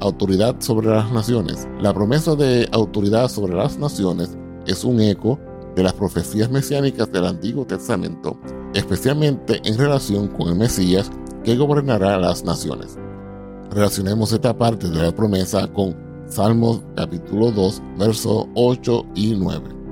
Autoridad 0.01 0.57
sobre 0.59 0.89
las 0.89 1.11
naciones. 1.13 1.69
La 1.81 1.95
promesa 1.95 2.35
de 2.35 2.69
autoridad 2.73 3.29
sobre 3.29 3.55
las 3.55 3.79
naciones 3.79 4.37
es 4.67 4.85
un 4.85 5.01
eco 5.01 5.39
de 5.77 5.83
las 5.83 5.95
profecías 5.95 6.51
mesiánicas 6.51 7.11
del 7.11 7.27
Antiguo 7.27 7.65
Testamento, 7.65 8.39
especialmente 8.75 9.61
en 9.65 9.79
relación 9.79 10.29
con 10.29 10.49
el 10.49 10.57
Mesías 10.57 11.11
que 11.43 11.57
gobernará 11.57 12.19
las 12.19 12.45
naciones. 12.45 12.99
Relacionemos 13.71 14.33
esta 14.33 14.57
parte 14.57 14.89
de 14.89 15.03
la 15.03 15.15
promesa 15.15 15.67
con 15.73 15.97
Salmos 16.27 16.83
capítulo 16.97 17.51
2, 17.51 17.83
versos 17.99 18.47
8 18.55 19.07
y 19.15 19.35
9. 19.37 19.84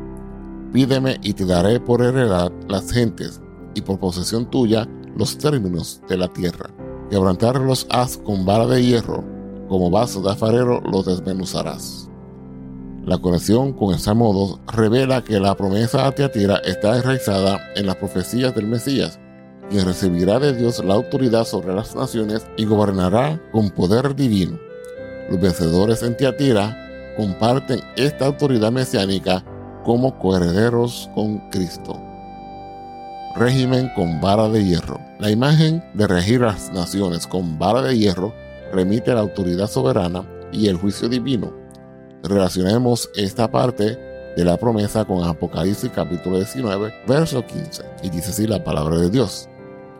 Pídeme 0.73 1.19
y 1.23 1.35
te 1.35 1.45
daré 1.45 1.79
por 1.81 2.02
heredad 2.02 2.50
las 2.69 2.91
gentes 2.91 3.41
y 3.75 3.83
por 3.83 3.99
posesión 3.99 4.50
tuya 4.50 4.88
los 5.17 5.37
términos 5.37 6.00
de 6.09 6.17
la 6.17 6.29
tierra. 6.29 6.71
Quebrantarlos 7.11 7.87
haz 7.91 8.17
con 8.17 8.47
vara 8.47 8.67
de 8.67 8.83
hierro, 8.83 9.23
como 9.69 9.91
vaso 9.91 10.23
de 10.23 10.31
afarero 10.31 10.81
los 10.81 11.05
desmenuzarás. 11.05 12.09
La 13.05 13.19
conexión 13.19 13.73
con 13.73 13.93
el 13.93 13.99
Salmo 13.99 14.33
2 14.33 14.76
revela 14.76 15.23
que 15.23 15.38
la 15.41 15.55
promesa 15.57 16.07
a 16.07 16.12
Teatira 16.12 16.57
está 16.64 16.97
enraizada 16.97 17.61
en 17.75 17.87
las 17.87 17.97
profecías 17.97 18.55
del 18.55 18.67
Mesías, 18.67 19.19
quien 19.69 19.85
recibirá 19.85 20.38
de 20.38 20.55
Dios 20.55 20.83
la 20.85 20.95
autoridad 20.95 21.45
sobre 21.45 21.75
las 21.75 21.95
naciones 21.95 22.47
y 22.57 22.64
gobernará 22.64 23.43
con 23.52 23.71
poder 23.71 24.14
divino. 24.14 24.59
Los 25.29 25.41
vencedores 25.41 26.02
en 26.02 26.17
Teatira 26.17 27.14
comparten 27.17 27.81
esta 27.97 28.26
autoridad 28.26 28.73
mesiánica 28.73 29.45
como 29.85 30.19
coherederos 30.19 31.11
con 31.15 31.39
Cristo. 31.51 31.99
Régimen 33.37 33.91
con 33.95 34.21
vara 34.21 34.49
de 34.49 34.65
hierro. 34.65 35.01
La 35.19 35.31
imagen 35.31 35.83
de 35.95 36.07
regir 36.07 36.41
las 36.41 36.73
naciones 36.73 37.27
con 37.27 37.59
vara 37.59 37.83
de 37.83 37.97
hierro 37.97 38.35
remite 38.73 39.11
a 39.11 39.15
la 39.15 39.21
autoridad 39.21 39.69
soberana 39.69 40.25
y 40.53 40.69
el 40.69 40.77
juicio 40.77 41.09
divino 41.09 41.62
relacionemos 42.23 43.11
esta 43.17 43.51
parte 43.51 43.99
de 44.37 44.45
la 44.45 44.57
promesa 44.57 45.05
con 45.05 45.25
Apocalipsis 45.25 45.91
capítulo 45.95 46.37
19, 46.37 46.93
verso 47.07 47.45
15. 47.45 47.85
Y 48.03 48.11
dice 48.11 48.31
así 48.31 48.47
la 48.47 48.62
palabra 48.62 48.97
de 48.97 49.11
Dios. 49.11 49.49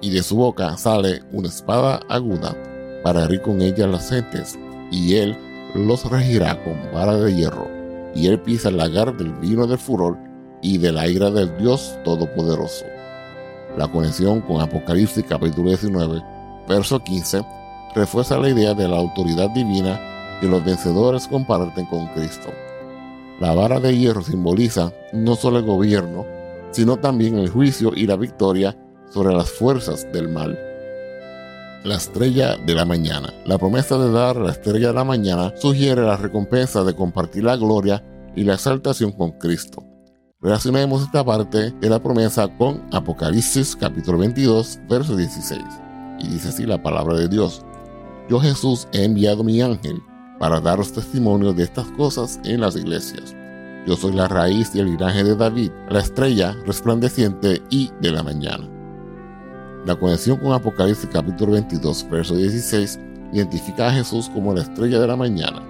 Y 0.01 0.11
de 0.11 0.23
su 0.23 0.37
boca 0.37 0.77
sale 0.77 1.23
una 1.33 1.49
espada 1.49 2.01
aguda 2.09 2.57
para 3.03 3.25
herir 3.25 3.43
con 3.43 3.61
ella 3.61 3.87
las 3.87 4.11
gentes, 4.11 4.59
y 4.91 5.17
él 5.17 5.37
los 5.75 6.09
regirá 6.11 6.63
con 6.65 6.77
vara 6.93 7.17
de 7.17 7.35
hierro, 7.35 7.69
y 8.15 8.27
él 8.27 8.41
pisa 8.41 8.69
el 8.69 8.77
lagar 8.77 9.17
del 9.17 9.33
vino 9.35 9.67
del 9.67 9.79
furor 9.79 10.19
y 10.63 10.79
de 10.79 10.93
la 10.93 11.09
ira 11.09 11.31
del 11.31 11.57
Dios 11.59 11.97
Todopoderoso. 12.05 12.85
La 13.77 13.89
conexión 13.89 14.41
con 14.43 14.61
Apocalipsis 14.61 15.25
capítulo 15.29 15.71
19, 15.71 16.23
verso 16.69 17.01
15, 17.01 17.43
refuerza 17.95 18.39
la 18.39 18.51
idea 18.51 18.75
de 18.75 18.89
la 18.89 18.99
autoridad 18.99 19.51
divina 19.51 20.01
que 20.41 20.49
los 20.49 20.65
vencedores 20.65 21.27
comparten 21.27 21.87
con 21.87 22.07
Cristo. 22.09 22.51
La 23.41 23.55
vara 23.55 23.81
de 23.81 23.97
hierro 23.97 24.23
simboliza 24.23 24.93
no 25.13 25.35
solo 25.37 25.59
el 25.59 25.65
gobierno, 25.65 26.25
sino 26.71 26.97
también 26.97 27.39
el 27.39 27.49
juicio 27.49 27.93
y 27.95 28.07
la 28.07 28.17
victoria 28.17 28.77
sobre 29.11 29.35
las 29.35 29.51
fuerzas 29.51 30.11
del 30.13 30.29
mal. 30.29 30.72
La 31.85 31.97
estrella 31.97 32.57
de 32.57 32.77
la 32.77 32.85
mañana. 32.85 33.35
La 33.45 33.59
promesa 33.59 33.99
de 33.99 34.13
dar 34.13 34.37
la 34.37 34.53
estrella 34.53 34.89
de 34.89 34.95
la 34.95 35.03
mañana 35.03 35.53
sugiere 35.57 36.03
la 36.03 36.17
recompensa 36.17 36.85
de 36.85 36.95
compartir 36.95 37.43
la 37.43 37.57
gloria 37.57 38.05
y 38.37 38.45
la 38.45 38.55
exaltación 38.55 39.11
con 39.11 39.33
Cristo. 39.33 39.83
Relacionemos 40.41 41.03
esta 41.03 41.25
parte 41.25 41.73
de 41.73 41.91
la 41.91 42.01
promesa 42.01 42.47
con 42.57 42.87
Apocalipsis 42.93 43.75
capítulo 43.75 44.19
22, 44.19 44.79
verso 44.89 45.17
16. 45.17 45.61
Y 46.21 46.29
dice 46.29 46.51
así 46.51 46.67
la 46.67 46.81
palabra 46.81 47.17
de 47.17 47.27
Dios. 47.27 47.65
Yo 48.29 48.39
Jesús 48.39 48.87
he 48.93 49.03
enviado 49.03 49.43
mi 49.43 49.61
ángel 49.61 50.01
para 50.39 50.61
daros 50.61 50.93
testimonio 50.93 51.53
de 51.53 51.65
estas 51.65 51.89
cosas 51.97 52.39
en 52.45 52.61
las 52.61 52.77
iglesias. 52.77 53.35
Yo 53.89 53.97
soy 53.97 54.13
la 54.13 54.29
raíz 54.29 54.73
y 54.77 54.79
el 54.79 54.87
linaje 54.87 55.25
de 55.25 55.35
David, 55.35 55.73
la 55.91 55.99
estrella 55.99 56.57
resplandeciente 56.65 57.61
y 57.71 57.91
de 58.01 58.13
la 58.13 58.23
mañana. 58.23 58.72
La 59.85 59.97
conexión 59.97 60.37
con 60.39 60.53
Apocalipsis 60.53 61.09
capítulo 61.13 61.55
22, 61.55 62.09
verso 62.09 62.37
16, 62.37 63.01
identifica 63.33 63.89
a 63.89 63.93
Jesús 63.93 64.31
como 64.33 64.55
la 64.55 64.63
estrella 64.63 65.01
de 65.01 65.09
la 65.09 65.17
mañana. 65.17 65.61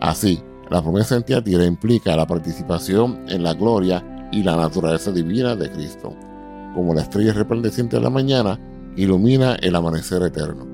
Así, 0.00 0.42
la 0.70 0.82
promesa 0.82 1.14
en 1.14 1.22
Tiatira 1.22 1.64
implica 1.64 2.16
la 2.16 2.26
participación 2.26 3.24
en 3.28 3.44
la 3.44 3.54
gloria 3.54 4.28
y 4.32 4.42
la 4.42 4.56
naturaleza 4.56 5.12
divina 5.12 5.54
de 5.54 5.70
Cristo, 5.70 6.16
como 6.74 6.94
la 6.94 7.02
estrella 7.02 7.32
resplandeciente 7.32 7.96
de 7.96 8.02
la 8.02 8.10
mañana 8.10 8.58
ilumina 8.96 9.54
el 9.62 9.76
amanecer 9.76 10.20
eterno. 10.24 10.66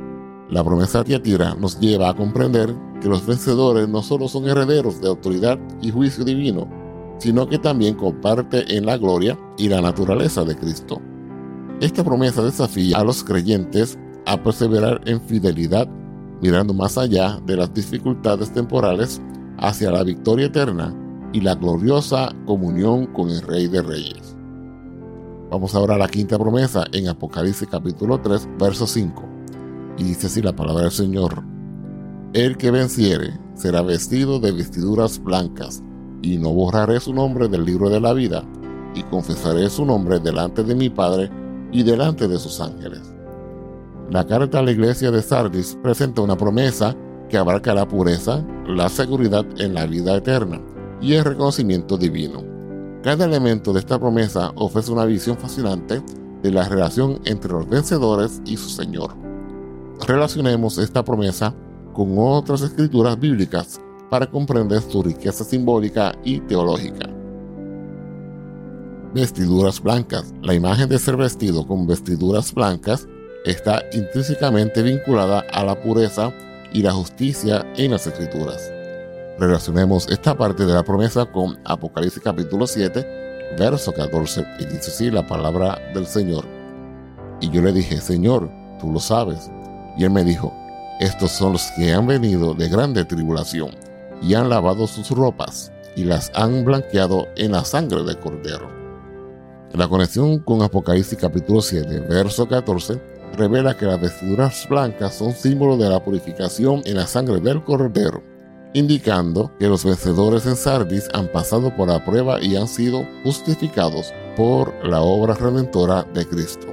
La 0.48 0.64
promesa 0.64 1.00
de 1.00 1.04
Tiatira 1.04 1.54
nos 1.56 1.78
lleva 1.80 2.08
a 2.08 2.16
comprender 2.16 2.74
que 3.02 3.08
los 3.08 3.26
vencedores 3.26 3.90
no 3.90 4.02
solo 4.02 4.26
son 4.26 4.48
herederos 4.48 5.02
de 5.02 5.08
autoridad 5.08 5.58
y 5.82 5.90
juicio 5.90 6.24
divino, 6.24 6.66
sino 7.18 7.46
que 7.46 7.58
también 7.58 7.94
comparte 7.94 8.74
en 8.74 8.86
la 8.86 8.96
gloria 8.96 9.38
y 9.58 9.68
la 9.68 9.82
naturaleza 9.82 10.44
de 10.44 10.56
Cristo. 10.56 10.98
Esta 11.80 12.04
promesa 12.04 12.42
desafía 12.42 12.98
a 12.98 13.04
los 13.04 13.24
creyentes 13.24 13.98
a 14.26 14.42
perseverar 14.42 15.00
en 15.06 15.18
fidelidad, 15.18 15.88
mirando 16.42 16.74
más 16.74 16.98
allá 16.98 17.40
de 17.46 17.56
las 17.56 17.72
dificultades 17.72 18.52
temporales 18.52 19.22
hacia 19.56 19.90
la 19.90 20.04
victoria 20.04 20.46
eterna 20.46 20.94
y 21.32 21.40
la 21.40 21.54
gloriosa 21.54 22.34
comunión 22.44 23.06
con 23.06 23.30
el 23.30 23.40
Rey 23.40 23.66
de 23.66 23.80
Reyes. 23.80 24.36
Vamos 25.50 25.74
ahora 25.74 25.94
a 25.94 25.98
la 25.98 26.08
quinta 26.08 26.38
promesa 26.38 26.84
en 26.92 27.08
Apocalipsis 27.08 27.66
capítulo 27.70 28.20
3, 28.20 28.46
verso 28.58 28.86
5. 28.86 29.24
Y 29.96 30.04
dice 30.04 30.26
así 30.26 30.42
la 30.42 30.54
palabra 30.54 30.82
del 30.82 30.92
Señor. 30.92 31.42
El 32.34 32.58
que 32.58 32.70
venciere 32.70 33.40
será 33.54 33.80
vestido 33.80 34.38
de 34.38 34.52
vestiduras 34.52 35.18
blancas, 35.22 35.82
y 36.20 36.36
no 36.36 36.52
borraré 36.52 37.00
su 37.00 37.14
nombre 37.14 37.48
del 37.48 37.64
libro 37.64 37.88
de 37.88 38.00
la 38.00 38.12
vida, 38.12 38.44
y 38.94 39.02
confesaré 39.04 39.70
su 39.70 39.86
nombre 39.86 40.20
delante 40.20 40.62
de 40.62 40.74
mi 40.74 40.90
Padre 40.90 41.30
y 41.72 41.82
delante 41.82 42.28
de 42.28 42.38
sus 42.38 42.60
ángeles. 42.60 43.02
La 44.10 44.26
carta 44.26 44.58
a 44.58 44.62
la 44.62 44.72
iglesia 44.72 45.10
de 45.10 45.22
Sardis 45.22 45.78
presenta 45.82 46.22
una 46.22 46.36
promesa 46.36 46.96
que 47.28 47.38
abarca 47.38 47.74
la 47.74 47.86
pureza, 47.86 48.44
la 48.66 48.88
seguridad 48.88 49.46
en 49.58 49.74
la 49.74 49.86
vida 49.86 50.16
eterna 50.16 50.60
y 51.00 51.14
el 51.14 51.24
reconocimiento 51.24 51.96
divino. 51.96 52.44
Cada 53.02 53.24
elemento 53.24 53.72
de 53.72 53.80
esta 53.80 53.98
promesa 53.98 54.52
ofrece 54.56 54.92
una 54.92 55.04
visión 55.04 55.38
fascinante 55.38 56.02
de 56.42 56.50
la 56.50 56.68
relación 56.68 57.20
entre 57.24 57.52
los 57.52 57.68
vencedores 57.68 58.42
y 58.44 58.56
su 58.56 58.68
Señor. 58.68 59.14
Relacionemos 60.06 60.78
esta 60.78 61.04
promesa 61.04 61.54
con 61.92 62.14
otras 62.18 62.62
escrituras 62.62 63.18
bíblicas 63.18 63.80
para 64.10 64.26
comprender 64.26 64.82
su 64.82 65.02
riqueza 65.02 65.44
simbólica 65.44 66.12
y 66.24 66.40
teológica. 66.40 67.08
Vestiduras 69.12 69.82
blancas. 69.82 70.32
La 70.40 70.54
imagen 70.54 70.88
de 70.88 70.96
ser 70.96 71.16
vestido 71.16 71.66
con 71.66 71.84
vestiduras 71.84 72.54
blancas 72.54 73.08
está 73.44 73.82
intrínsecamente 73.92 74.82
vinculada 74.82 75.40
a 75.52 75.64
la 75.64 75.74
pureza 75.82 76.32
y 76.72 76.82
la 76.82 76.92
justicia 76.92 77.66
en 77.76 77.90
las 77.90 78.06
escrituras. 78.06 78.72
Relacionemos 79.36 80.08
esta 80.08 80.36
parte 80.36 80.64
de 80.64 80.74
la 80.74 80.84
promesa 80.84 81.26
con 81.26 81.58
Apocalipsis 81.64 82.22
capítulo 82.22 82.68
7, 82.68 83.56
verso 83.58 83.90
14, 83.90 84.44
y 84.60 84.66
dice 84.66 84.92
así 84.92 85.10
la 85.10 85.26
palabra 85.26 85.80
del 85.92 86.06
Señor. 86.06 86.44
Y 87.40 87.50
yo 87.50 87.62
le 87.62 87.72
dije, 87.72 88.00
Señor, 88.00 88.48
tú 88.80 88.92
lo 88.92 89.00
sabes. 89.00 89.50
Y 89.98 90.04
él 90.04 90.10
me 90.10 90.22
dijo, 90.22 90.54
estos 91.00 91.32
son 91.32 91.54
los 91.54 91.68
que 91.72 91.92
han 91.92 92.06
venido 92.06 92.54
de 92.54 92.68
grande 92.68 93.04
tribulación 93.04 93.70
y 94.22 94.34
han 94.34 94.48
lavado 94.48 94.86
sus 94.86 95.10
ropas 95.10 95.72
y 95.96 96.04
las 96.04 96.30
han 96.36 96.64
blanqueado 96.64 97.26
en 97.34 97.50
la 97.52 97.64
sangre 97.64 98.04
del 98.04 98.20
Cordero. 98.20 98.79
La 99.72 99.86
conexión 99.86 100.40
con 100.40 100.62
Apocalipsis 100.62 101.16
capítulo 101.16 101.62
7, 101.62 102.00
verso 102.00 102.48
14, 102.48 103.00
revela 103.36 103.76
que 103.76 103.86
las 103.86 104.00
vestiduras 104.00 104.66
blancas 104.68 105.14
son 105.14 105.32
símbolo 105.32 105.76
de 105.76 105.88
la 105.88 106.04
purificación 106.04 106.82
en 106.86 106.96
la 106.96 107.06
sangre 107.06 107.38
del 107.40 107.62
Cordero, 107.62 108.20
indicando 108.74 109.52
que 109.60 109.68
los 109.68 109.84
vencedores 109.84 110.44
en 110.46 110.56
Sardis 110.56 111.08
han 111.14 111.28
pasado 111.28 111.74
por 111.76 111.86
la 111.86 112.04
prueba 112.04 112.42
y 112.42 112.56
han 112.56 112.66
sido 112.66 113.06
justificados 113.22 114.12
por 114.36 114.74
la 114.84 115.02
obra 115.02 115.34
redentora 115.34 116.04
de 116.14 116.26
Cristo. 116.26 116.66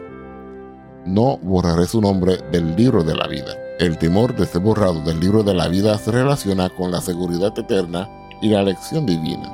No 1.05 1.37
borraré 1.37 1.85
su 1.85 2.01
nombre 2.01 2.39
del 2.51 2.75
libro 2.75 3.03
de 3.03 3.13
la 3.13 3.27
vida. 3.27 3.53
El 3.79 3.99
temor 3.99 4.35
de 4.35 4.47
ser 4.47 4.61
borrado 4.61 5.01
del 5.01 5.19
libro 5.19 5.43
de 5.43 5.53
la 5.53 5.67
vida 5.67 5.99
se 5.99 6.11
relaciona 6.11 6.69
con 6.69 6.91
la 6.91 7.01
seguridad 7.01 7.57
eterna 7.57 8.09
y 8.41 8.49
la 8.49 8.61
elección 8.61 9.05
divina. 9.05 9.53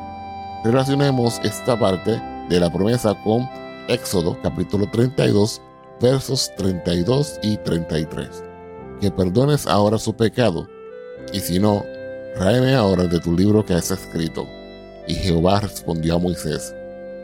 Relacionemos 0.63 1.41
esta 1.43 1.77
parte 1.77 2.21
de 2.53 2.59
la 2.59 2.71
promesa 2.71 3.15
con 3.23 3.49
Éxodo 3.87 4.37
capítulo 4.43 4.87
32 4.91 5.59
versos 5.99 6.51
32 6.55 7.39
y 7.41 7.57
33. 7.57 8.43
Que 9.01 9.09
perdones 9.09 9.65
ahora 9.65 9.97
su 9.97 10.13
pecado, 10.15 10.67
y 11.33 11.39
si 11.39 11.57
no, 11.57 11.83
tráeme 12.35 12.75
ahora 12.75 13.05
de 13.05 13.19
tu 13.19 13.35
libro 13.35 13.65
que 13.65 13.73
has 13.73 13.89
escrito. 13.89 14.47
Y 15.07 15.15
Jehová 15.15 15.61
respondió 15.61 16.15
a 16.15 16.19
Moisés, 16.19 16.75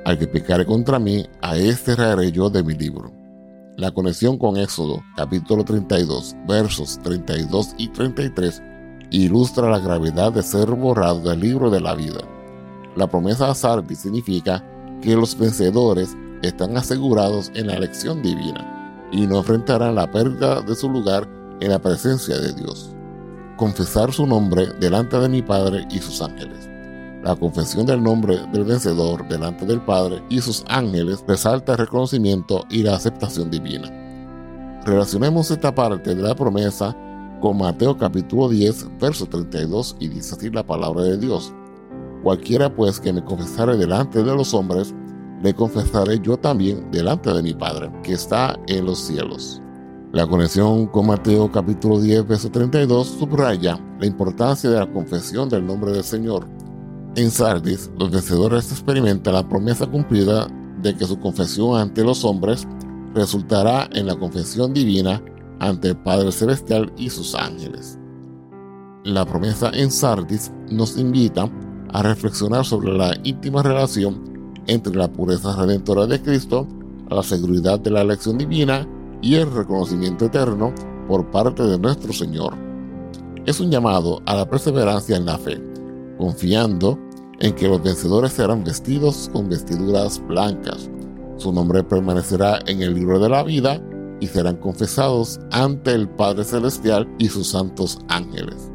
al 0.03 0.17
que 0.17 0.25
pecare 0.25 0.65
contra 0.65 0.97
mí, 0.97 1.27
a 1.41 1.55
este 1.57 1.95
raeré 1.95 2.31
yo 2.31 2.49
de 2.49 2.63
mi 2.63 2.73
libro. 2.73 3.11
La 3.77 3.91
conexión 3.91 4.39
con 4.39 4.57
Éxodo, 4.57 5.03
capítulo 5.15 5.63
32, 5.63 6.35
versos 6.47 6.99
32 7.03 7.75
y 7.77 7.89
33, 7.89 8.63
ilustra 9.11 9.69
la 9.69 9.79
gravedad 9.79 10.33
de 10.33 10.41
ser 10.41 10.71
borrado 10.71 11.19
del 11.21 11.39
libro 11.39 11.69
de 11.69 11.81
la 11.81 11.93
vida. 11.93 12.21
La 12.95 13.05
promesa 13.07 13.51
a 13.51 13.55
Sardis 13.55 13.99
significa 13.99 14.63
que 15.01 15.15
los 15.15 15.38
vencedores 15.38 16.15
están 16.41 16.77
asegurados 16.77 17.51
en 17.55 17.67
la 17.67 17.75
elección 17.75 18.21
divina 18.21 19.07
y 19.12 19.27
no 19.27 19.38
enfrentarán 19.38 19.95
la 19.95 20.12
pérdida 20.12 20.62
de 20.62 20.75
su 20.75 20.89
lugar 20.89 21.27
en 21.59 21.71
la 21.71 21.79
presencia 21.79 22.38
de 22.38 22.53
Dios. 22.53 22.95
Confesar 23.57 24.13
su 24.13 24.25
nombre 24.25 24.67
delante 24.79 25.19
de 25.19 25.29
mi 25.29 25.41
Padre 25.41 25.85
y 25.89 25.99
sus 25.99 26.21
ángeles. 26.21 26.69
La 27.23 27.35
confesión 27.35 27.85
del 27.85 28.01
nombre 28.01 28.39
del 28.53 28.63
vencedor 28.63 29.27
delante 29.27 29.65
del 29.65 29.81
Padre 29.81 30.23
y 30.29 30.39
sus 30.39 30.63
ángeles 30.69 31.23
resalta 31.27 31.73
el 31.73 31.79
reconocimiento 31.79 32.65
y 32.69 32.83
la 32.83 32.95
aceptación 32.95 33.51
divina. 33.51 33.91
Relacionemos 34.85 35.51
esta 35.51 35.75
parte 35.75 36.15
de 36.15 36.23
la 36.23 36.35
promesa 36.35 36.95
con 37.41 37.57
Mateo 37.57 37.97
capítulo 37.97 38.47
10, 38.47 38.97
verso 38.99 39.25
32 39.25 39.97
y 39.99 40.07
dice 40.07 40.35
así 40.35 40.49
la 40.49 40.65
palabra 40.65 41.03
de 41.03 41.17
Dios. 41.17 41.53
Cualquiera 42.23 42.73
pues 42.73 42.99
que 42.99 43.13
me 43.13 43.23
confesare 43.23 43.77
delante 43.77 44.23
de 44.23 44.36
los 44.36 44.53
hombres, 44.53 44.93
le 45.41 45.53
confesaré 45.53 46.19
yo 46.19 46.38
también 46.38 46.91
delante 46.91 47.34
de 47.34 47.41
mi 47.41 47.53
Padre, 47.53 47.91
que 48.03 48.13
está 48.13 48.60
en 48.67 48.86
los 48.86 48.99
cielos. 48.99 49.62
La 50.12 50.27
conexión 50.27 50.88
con 50.88 51.08
Mateo 51.08 51.51
capítulo 51.51 51.99
10, 51.99 52.27
verso 52.27 52.49
32 52.49 53.08
subraya 53.08 53.79
la 53.99 54.05
importancia 54.05 54.69
de 54.69 54.79
la 54.79 54.91
confesión 54.91 55.47
del 55.47 55.65
nombre 55.65 55.91
del 55.91 56.03
Señor 56.03 56.47
en 57.15 57.32
Sardis, 57.32 57.91
los 57.97 58.12
vencedores 58.12 58.71
experimentan 58.71 59.34
la 59.34 59.47
promesa 59.47 59.88
cumplida 59.88 60.47
de 60.82 60.95
que 60.95 61.05
su 61.05 61.19
confesión 61.19 61.75
ante 61.75 62.03
los 62.03 62.23
hombres 62.23 62.67
resultará 63.15 63.89
en 63.93 64.05
la 64.05 64.15
confesión 64.15 64.73
divina 64.73 65.21
ante 65.60 65.89
el 65.89 65.97
Padre 65.97 66.32
Celestial 66.32 66.93
y 66.97 67.10
sus 67.10 67.34
ángeles. 67.34 67.99
La 69.03 69.25
promesa 69.25 69.71
en 69.73 69.89
Sardis 69.91 70.51
nos 70.69 70.97
invita 70.97 71.43
a 71.43 71.49
reflexionar 71.93 72.65
sobre 72.65 72.93
la 72.93 73.15
íntima 73.23 73.63
relación 73.63 74.54
entre 74.67 74.95
la 74.95 75.12
pureza 75.12 75.56
redentora 75.56 76.06
de 76.06 76.21
Cristo, 76.21 76.67
la 77.10 77.23
seguridad 77.23 77.80
de 77.80 77.91
la 77.91 78.02
elección 78.02 78.38
divina 78.38 78.88
y 79.21 79.36
el 79.36 79.52
reconocimiento 79.52 80.25
eterno 80.25 80.73
por 81.08 81.30
parte 81.32 81.63
de 81.63 81.80
nuestro 81.80 82.13
Señor. 82.13 82.54
Es 83.45 83.60
un 83.60 83.71
llamado 83.71 84.21
a 84.25 84.36
la 84.36 84.49
perseverancia 84.49 85.17
en 85.17 85.25
la 85.25 85.38
fe 85.38 85.69
confiando 86.19 86.99
en 87.39 87.56
que 87.56 87.69
los 87.69 87.82
vencedores 87.82 88.34
serán 88.34 88.63
vestidos 88.63 89.30
con 89.32 89.47
vestiduras 89.47 90.21
blancas. 90.28 90.89
Su 91.38 91.54
nombre 91.54 91.84
permanecerá 91.84 92.60
en 92.67 92.82
el 92.82 92.93
libro 92.93 93.17
de 93.19 93.30
la 93.30 93.43
vida 93.43 93.82
y 94.19 94.28
serán 94.28 94.58
confesados 94.58 95.39
ante 95.52 95.93
el 95.93 96.10
Padre 96.10 96.43
Celestial 96.43 97.10
y 97.17 97.30
sus 97.30 97.47
santos 97.47 97.99
ángeles. 98.10 98.69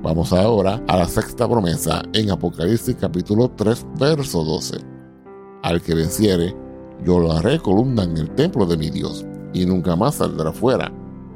Vamos 0.00 0.32
ahora 0.32 0.80
a 0.86 0.96
la 0.96 1.08
sexta 1.08 1.48
promesa 1.48 2.02
en 2.12 2.30
Apocalipsis 2.30 2.94
capítulo 3.00 3.50
3, 3.50 3.84
verso 3.98 4.44
12. 4.44 4.76
Al 5.64 5.82
que 5.82 5.92
venciere, 5.92 6.54
yo 7.04 7.18
lo 7.18 7.32
haré 7.32 7.58
columna 7.58 8.04
en 8.04 8.16
el 8.16 8.30
templo 8.36 8.64
de 8.64 8.76
mi 8.76 8.90
Dios, 8.90 9.26
y 9.52 9.66
nunca 9.66 9.96
más 9.96 10.14
saldrá 10.16 10.52
fuera, 10.52 10.92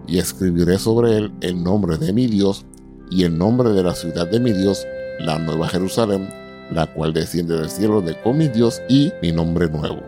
y 0.07 0.19
escribiré 0.19 0.79
sobre 0.79 1.17
él 1.17 1.33
el 1.41 1.61
nombre 1.61 1.99
de 1.99 2.13
mi 2.13 2.29
Dios 2.29 2.65
y 3.11 3.25
el 3.25 3.37
nombre 3.37 3.71
de 3.71 3.83
la 3.83 3.97
ciudad 3.97 4.29
de 4.29 4.39
mi 4.39 4.53
Dios 4.53 4.87
la 5.19 5.41
nueva 5.41 5.67
Jerusalén, 5.67 6.29
la 6.71 6.87
cual 6.87 7.13
desciende 7.13 7.57
del 7.57 7.69
cielo 7.69 8.01
de 8.01 8.15
con 8.23 8.39
mi 8.39 8.47
Dios 8.47 8.81
y 8.89 9.11
mi 9.21 9.33
nombre 9.33 9.69
nuevo. 9.69 10.03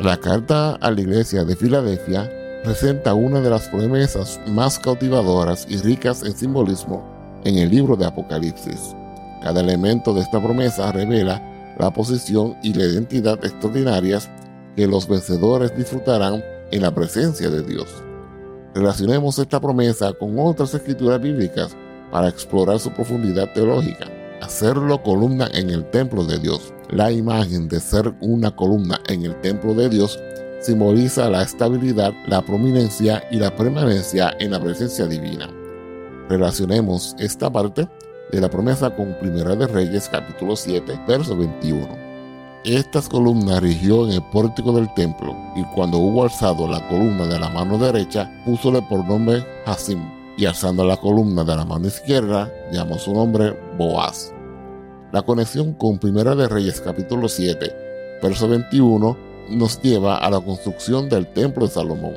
La 0.00 0.16
carta 0.16 0.76
a 0.76 0.90
la 0.92 1.00
iglesia 1.00 1.44
de 1.44 1.56
Filadelfia 1.56 2.30
presenta 2.62 3.14
una 3.14 3.40
de 3.40 3.50
las 3.50 3.68
promesas 3.68 4.40
más 4.46 4.78
cautivadoras 4.78 5.66
y 5.68 5.78
ricas 5.78 6.22
en 6.22 6.36
simbolismo 6.36 7.13
en 7.44 7.58
el 7.58 7.70
libro 7.70 7.96
de 7.96 8.06
Apocalipsis. 8.06 8.94
Cada 9.42 9.60
elemento 9.60 10.14
de 10.14 10.22
esta 10.22 10.42
promesa 10.42 10.90
revela 10.92 11.42
la 11.78 11.92
posición 11.92 12.56
y 12.62 12.74
la 12.74 12.84
identidad 12.84 13.44
extraordinarias 13.44 14.30
que 14.76 14.86
los 14.86 15.08
vencedores 15.08 15.76
disfrutarán 15.76 16.42
en 16.70 16.82
la 16.82 16.94
presencia 16.94 17.50
de 17.50 17.62
Dios. 17.62 17.88
Relacionemos 18.74 19.38
esta 19.38 19.60
promesa 19.60 20.12
con 20.12 20.38
otras 20.38 20.74
escrituras 20.74 21.20
bíblicas 21.20 21.76
para 22.10 22.28
explorar 22.28 22.78
su 22.80 22.90
profundidad 22.90 23.52
teológica 23.52 24.06
hacerlo 24.44 25.02
columna 25.02 25.48
en 25.54 25.70
el 25.70 25.90
templo 25.90 26.24
de 26.24 26.38
Dios. 26.38 26.72
La 26.90 27.10
imagen 27.10 27.66
de 27.68 27.80
ser 27.80 28.14
una 28.20 28.54
columna 28.54 29.00
en 29.08 29.24
el 29.24 29.40
templo 29.40 29.74
de 29.74 29.88
Dios 29.88 30.20
simboliza 30.60 31.30
la 31.30 31.42
estabilidad, 31.42 32.12
la 32.26 32.42
prominencia 32.42 33.24
y 33.30 33.36
la 33.36 33.54
permanencia 33.54 34.34
en 34.38 34.50
la 34.52 34.60
presencia 34.60 35.06
divina. 35.06 35.48
Relacionemos 36.28 37.14
esta 37.18 37.50
parte 37.50 37.86
de 38.32 38.40
la 38.40 38.48
promesa 38.48 38.94
con 38.96 39.14
Primera 39.20 39.54
de 39.56 39.66
Reyes 39.66 40.08
capítulo 40.08 40.56
7, 40.56 41.00
verso 41.06 41.36
21. 41.36 41.86
Estas 42.64 43.10
columnas 43.10 43.60
rigió 43.60 44.06
en 44.06 44.12
el 44.12 44.22
pórtico 44.30 44.72
del 44.72 44.92
templo, 44.94 45.36
y 45.54 45.62
cuando 45.74 45.98
hubo 45.98 46.22
alzado 46.24 46.66
la 46.66 46.88
columna 46.88 47.26
de 47.26 47.38
la 47.38 47.50
mano 47.50 47.76
derecha, 47.76 48.30
púsole 48.46 48.80
por 48.88 49.04
nombre 49.04 49.44
Hasim, 49.66 50.00
y 50.38 50.46
alzando 50.46 50.86
la 50.86 50.96
columna 50.96 51.44
de 51.44 51.56
la 51.56 51.66
mano 51.66 51.88
izquierda, 51.88 52.50
llamó 52.72 52.98
su 52.98 53.12
nombre 53.12 53.54
Boaz. 53.76 54.32
La 55.12 55.20
conexión 55.20 55.74
con 55.74 55.98
Primera 55.98 56.34
de 56.34 56.48
Reyes 56.48 56.80
capítulo 56.80 57.28
7, 57.28 58.18
verso 58.22 58.48
21, 58.48 59.14
nos 59.50 59.78
lleva 59.82 60.16
a 60.16 60.30
la 60.30 60.40
construcción 60.40 61.10
del 61.10 61.26
templo 61.34 61.66
de 61.66 61.72
Salomón, 61.72 62.14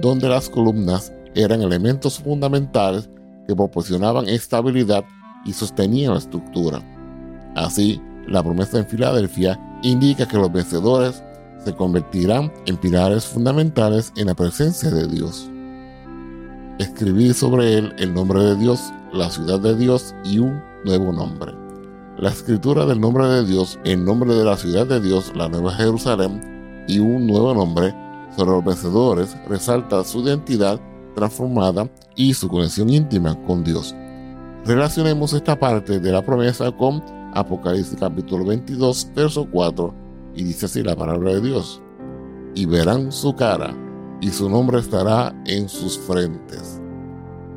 donde 0.00 0.28
las 0.28 0.50
columnas 0.50 1.12
eran 1.36 1.62
elementos 1.62 2.18
fundamentales 2.18 3.08
que 3.46 3.56
proporcionaban 3.56 4.28
estabilidad 4.28 5.04
y 5.44 5.52
sostenían 5.52 6.12
la 6.12 6.18
estructura. 6.18 6.82
Así, 7.54 8.00
la 8.26 8.42
promesa 8.42 8.78
en 8.78 8.86
Filadelfia 8.86 9.60
indica 9.82 10.26
que 10.26 10.38
los 10.38 10.52
vencedores 10.52 11.22
se 11.64 11.74
convertirán 11.74 12.52
en 12.66 12.76
pilares 12.76 13.24
fundamentales 13.26 14.12
en 14.16 14.26
la 14.26 14.34
presencia 14.34 14.90
de 14.90 15.06
Dios 15.06 15.50
escribir 16.78 17.34
sobre 17.34 17.78
él 17.78 17.94
el 17.98 18.12
nombre 18.14 18.42
de 18.42 18.56
Dios, 18.56 18.92
la 19.12 19.30
ciudad 19.30 19.60
de 19.60 19.76
Dios 19.76 20.14
y 20.24 20.38
un 20.38 20.60
nuevo 20.84 21.12
nombre. 21.12 21.52
La 22.18 22.30
escritura 22.30 22.86
del 22.86 23.00
nombre 23.00 23.26
de 23.26 23.44
Dios, 23.44 23.78
el 23.84 24.04
nombre 24.04 24.34
de 24.34 24.44
la 24.44 24.56
ciudad 24.56 24.86
de 24.86 25.00
Dios, 25.00 25.32
la 25.34 25.48
nueva 25.48 25.72
Jerusalén 25.74 26.84
y 26.88 26.98
un 26.98 27.26
nuevo 27.26 27.54
nombre 27.54 27.94
sobre 28.36 28.52
los 28.52 28.64
vencedores 28.64 29.36
resalta 29.48 30.04
su 30.04 30.22
identidad 30.22 30.80
transformada 31.14 31.88
y 32.16 32.34
su 32.34 32.48
conexión 32.48 32.90
íntima 32.90 33.34
con 33.44 33.64
Dios. 33.64 33.94
Relacionemos 34.64 35.32
esta 35.32 35.58
parte 35.58 36.00
de 36.00 36.12
la 36.12 36.24
promesa 36.24 36.72
con 36.72 37.02
Apocalipsis 37.34 37.98
capítulo 37.98 38.46
22, 38.46 39.10
verso 39.14 39.46
4, 39.50 39.94
y 40.34 40.44
dice 40.44 40.66
así 40.66 40.82
la 40.82 40.96
palabra 40.96 41.34
de 41.34 41.40
Dios. 41.40 41.82
Y 42.54 42.66
verán 42.66 43.12
su 43.12 43.34
cara, 43.34 43.76
y 44.20 44.30
su 44.30 44.48
nombre 44.48 44.78
estará 44.78 45.34
en 45.46 45.68
sus 45.68 45.98
frentes. 45.98 46.80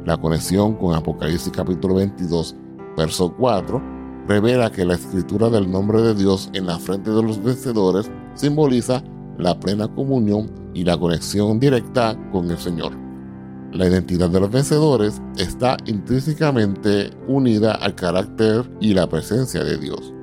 La 0.06 0.18
conexión 0.18 0.76
con 0.76 0.96
Apocalipsis 0.96 1.52
capítulo 1.52 1.96
22, 1.96 2.56
verso 2.98 3.34
4, 3.38 3.82
revela 4.28 4.72
que 4.72 4.84
la 4.84 4.96
escritura 4.96 5.50
del 5.50 5.72
nombre 5.72 6.02
de 6.02 6.14
Dios 6.14 6.50
en 6.54 6.66
la 6.66 6.78
frente 6.78 7.12
de 7.12 7.24
los 7.24 7.42
vencedores 7.42 8.12
simboliza 8.34 9.02
la 9.38 9.58
plena 9.58 9.88
comunión 9.88 10.50
y 10.74 10.84
la 10.84 10.98
conexión 10.98 11.60
directa 11.60 12.18
con 12.32 12.50
el 12.52 12.58
Señor. 12.58 13.07
La 13.78 13.86
identidad 13.86 14.32
de 14.32 14.40
los 14.40 14.50
vencedores 14.50 15.22
está 15.38 15.78
intrínsecamente 15.86 17.12
unida 17.28 17.76
al 17.76 17.94
carácter 17.94 18.68
y 18.82 18.96
la 18.96 19.08
presencia 19.08 19.64
de 19.64 19.78
Dios. 19.78 20.16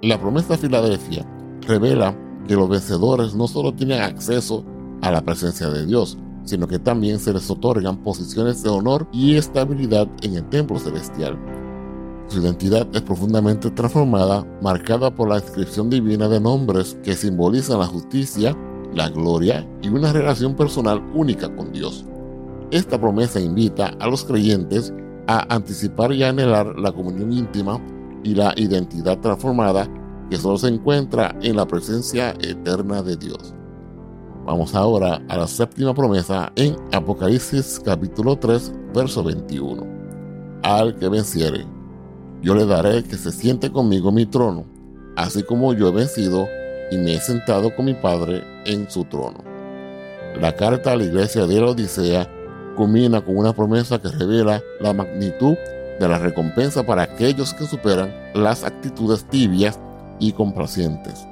La 0.00 0.20
promesa 0.20 0.50
de 0.50 0.58
Filadelfia 0.58 1.26
revela 1.66 2.16
que 2.46 2.54
los 2.54 2.68
vencedores 2.68 3.34
no 3.34 3.48
solo 3.48 3.74
tienen 3.74 4.00
acceso 4.00 4.64
a 5.02 5.10
la 5.10 5.22
presencia 5.22 5.68
de 5.70 5.86
Dios, 5.86 6.16
sino 6.44 6.68
que 6.68 6.78
también 6.78 7.18
se 7.18 7.32
les 7.32 7.50
otorgan 7.50 7.96
posiciones 8.04 8.62
de 8.62 8.68
honor 8.68 9.08
y 9.10 9.34
estabilidad 9.34 10.06
en 10.22 10.36
el 10.36 10.48
templo 10.50 10.78
celestial. 10.78 11.36
Su 12.28 12.40
identidad 12.40 12.86
es 12.94 13.02
profundamente 13.02 13.72
transformada, 13.72 14.46
marcada 14.62 15.12
por 15.12 15.28
la 15.28 15.38
inscripción 15.38 15.90
divina 15.90 16.28
de 16.28 16.38
nombres 16.38 16.96
que 17.02 17.16
simbolizan 17.16 17.80
la 17.80 17.86
justicia, 17.86 18.56
la 18.94 19.08
gloria 19.08 19.66
y 19.82 19.88
una 19.88 20.12
relación 20.12 20.54
personal 20.54 21.02
única 21.14 21.54
con 21.54 21.72
Dios. 21.72 22.04
Esta 22.70 23.00
promesa 23.00 23.40
invita 23.40 23.94
a 23.98 24.06
los 24.06 24.24
creyentes 24.24 24.92
a 25.26 25.54
anticipar 25.54 26.12
y 26.12 26.22
anhelar 26.22 26.78
la 26.78 26.92
comunión 26.92 27.32
íntima 27.32 27.80
y 28.22 28.34
la 28.34 28.52
identidad 28.56 29.18
transformada 29.20 29.88
que 30.30 30.36
solo 30.36 30.58
se 30.58 30.68
encuentra 30.68 31.36
en 31.42 31.56
la 31.56 31.66
presencia 31.66 32.30
eterna 32.40 33.02
de 33.02 33.16
Dios. 33.16 33.54
Vamos 34.46 34.74
ahora 34.74 35.22
a 35.28 35.36
la 35.38 35.46
séptima 35.46 35.94
promesa 35.94 36.52
en 36.56 36.76
Apocalipsis 36.92 37.80
capítulo 37.84 38.36
3, 38.36 38.72
verso 38.94 39.22
21. 39.22 39.86
Al 40.62 40.96
que 40.96 41.08
venciere, 41.08 41.66
yo 42.42 42.54
le 42.54 42.66
daré 42.66 43.04
que 43.04 43.16
se 43.16 43.32
siente 43.32 43.70
conmigo 43.70 44.10
en 44.10 44.14
mi 44.16 44.26
trono, 44.26 44.66
así 45.16 45.42
como 45.42 45.72
yo 45.72 45.88
he 45.88 45.92
vencido 45.92 46.46
y 46.90 46.98
me 46.98 47.14
he 47.14 47.20
sentado 47.20 47.74
con 47.74 47.86
mi 47.86 47.94
Padre 47.94 48.53
en 48.64 48.90
su 48.90 49.04
trono. 49.04 49.42
La 50.40 50.54
carta 50.54 50.92
a 50.92 50.96
la 50.96 51.04
iglesia 51.04 51.46
de 51.46 51.60
la 51.60 51.68
Odisea 51.68 52.28
culmina 52.76 53.20
con 53.20 53.36
una 53.36 53.52
promesa 53.52 54.00
que 54.00 54.08
revela 54.08 54.60
la 54.80 54.92
magnitud 54.92 55.56
de 56.00 56.08
la 56.08 56.18
recompensa 56.18 56.84
para 56.84 57.02
aquellos 57.02 57.54
que 57.54 57.66
superan 57.66 58.12
las 58.34 58.64
actitudes 58.64 59.24
tibias 59.30 59.78
y 60.18 60.32
complacientes. 60.32 61.26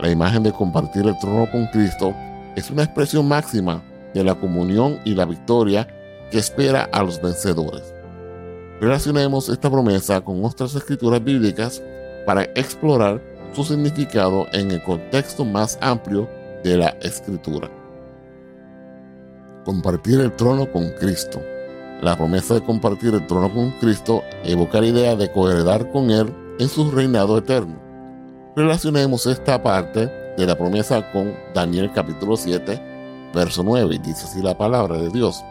La 0.00 0.10
imagen 0.10 0.42
de 0.42 0.52
compartir 0.52 1.06
el 1.06 1.18
trono 1.18 1.50
con 1.50 1.66
Cristo 1.66 2.14
es 2.56 2.70
una 2.70 2.84
expresión 2.84 3.28
máxima 3.28 3.82
de 4.14 4.24
la 4.24 4.34
comunión 4.34 4.98
y 5.04 5.14
la 5.14 5.26
victoria 5.26 5.86
que 6.30 6.38
espera 6.38 6.88
a 6.92 7.02
los 7.02 7.20
vencedores. 7.20 7.94
Relacionemos 8.80 9.50
esta 9.50 9.70
promesa 9.70 10.22
con 10.22 10.42
otras 10.42 10.74
escrituras 10.74 11.22
bíblicas 11.22 11.82
para 12.24 12.44
explorar 12.54 13.20
su 13.52 13.64
significado 13.64 14.46
en 14.52 14.70
el 14.70 14.82
contexto 14.82 15.44
más 15.44 15.78
amplio 15.82 16.28
de 16.62 16.76
la 16.76 16.88
escritura. 17.00 17.70
Compartir 19.64 20.20
el 20.20 20.34
trono 20.36 20.70
con 20.70 20.90
Cristo. 20.98 21.40
La 22.02 22.16
promesa 22.16 22.54
de 22.54 22.64
compartir 22.64 23.14
el 23.14 23.26
trono 23.26 23.52
con 23.52 23.72
Cristo 23.72 24.22
evoca 24.44 24.80
la 24.80 24.86
idea 24.86 25.16
de 25.16 25.30
coheredar 25.30 25.90
con 25.90 26.10
Él 26.10 26.32
en 26.58 26.68
su 26.68 26.90
reinado 26.90 27.38
eterno. 27.38 27.78
Relacionemos 28.56 29.26
esta 29.26 29.62
parte 29.62 30.10
de 30.36 30.46
la 30.46 30.56
promesa 30.56 31.10
con 31.12 31.34
Daniel 31.54 31.90
capítulo 31.94 32.36
7, 32.36 33.30
verso 33.34 33.62
9, 33.62 33.94
y 33.94 33.98
dice 33.98 34.24
así 34.24 34.42
la 34.42 34.56
palabra 34.56 34.96
de 34.98 35.10
Dios. 35.10 35.44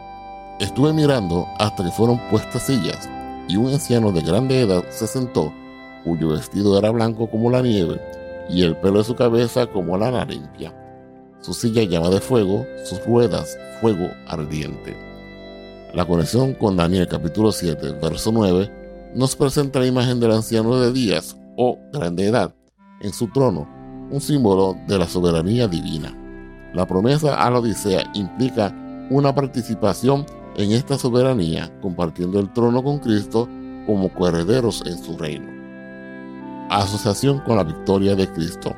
Estuve 0.59 0.91
mirando 0.91 1.47
hasta 1.57 1.83
que 1.83 1.91
fueron 1.91 2.19
puestas 2.29 2.63
sillas, 2.63 3.09
y 3.47 3.55
un 3.55 3.67
anciano 3.67 4.11
de 4.11 4.21
grande 4.21 4.61
edad 4.61 4.83
se 4.89 5.07
sentó, 5.07 5.53
cuyo 6.03 6.29
vestido 6.29 6.77
era 6.77 6.91
blanco 6.91 7.29
como 7.29 7.49
la 7.49 7.61
nieve, 7.61 8.01
y 8.49 8.63
el 8.63 8.75
pelo 8.75 8.99
de 8.99 9.05
su 9.05 9.15
cabeza 9.15 9.67
como 9.67 9.97
lana 9.97 10.25
limpia. 10.25 10.73
Su 11.41 11.53
silla 11.53 11.83
llama 11.83 12.09
de 12.09 12.19
fuego, 12.19 12.65
sus 12.83 13.03
ruedas 13.05 13.57
fuego 13.79 14.09
ardiente. 14.27 14.95
La 15.93 16.05
conexión 16.05 16.53
con 16.53 16.75
Daniel 16.75 17.07
capítulo 17.07 17.53
7, 17.53 17.93
verso 18.01 18.31
9, 18.33 19.11
nos 19.15 19.37
presenta 19.37 19.79
la 19.79 19.87
imagen 19.87 20.19
del 20.19 20.33
anciano 20.33 20.79
de 20.79 20.91
días 20.91 21.37
o 21.55 21.79
grande 21.93 22.27
edad 22.27 22.53
en 23.01 23.13
su 23.13 23.27
trono, 23.29 23.67
un 24.11 24.19
símbolo 24.19 24.75
de 24.87 24.99
la 24.99 25.07
soberanía 25.07 25.67
divina. 25.69 26.13
La 26.73 26.85
promesa 26.85 27.41
a 27.41 27.49
la 27.49 27.59
Odisea 27.59 28.03
implica 28.13 28.75
una 29.09 29.33
participación 29.33 30.25
en 30.57 30.73
esta 30.73 30.97
soberanía, 30.97 31.71
compartiendo 31.81 32.39
el 32.39 32.51
trono 32.51 32.83
con 32.83 32.99
Cristo 32.99 33.47
como 33.85 34.13
coherederos 34.13 34.83
en 34.85 35.01
su 35.01 35.17
reino. 35.17 35.47
Asociación 36.69 37.39
con 37.39 37.55
la 37.55 37.63
victoria 37.63 38.15
de 38.15 38.27
Cristo. 38.27 38.75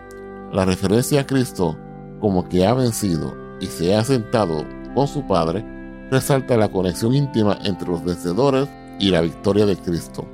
La 0.53 0.63
referencia 0.63 1.21
a 1.21 1.25
Cristo 1.25 1.75
como 2.21 2.47
que 2.47 2.65
ha 2.65 2.73
vencido 2.73 3.35
y 3.59 3.65
se 3.65 3.95
ha 3.95 4.03
sentado 4.03 4.65
con 4.95 5.07
su 5.07 5.25
Padre 5.27 5.65
resalta 6.09 6.57
la 6.57 6.69
conexión 6.69 7.13
íntima 7.13 7.57
entre 7.63 7.89
los 7.89 8.03
vencedores 8.03 8.69
y 8.99 9.09
la 9.09 9.21
victoria 9.21 9.65
de 9.65 9.75
Cristo. 9.77 10.25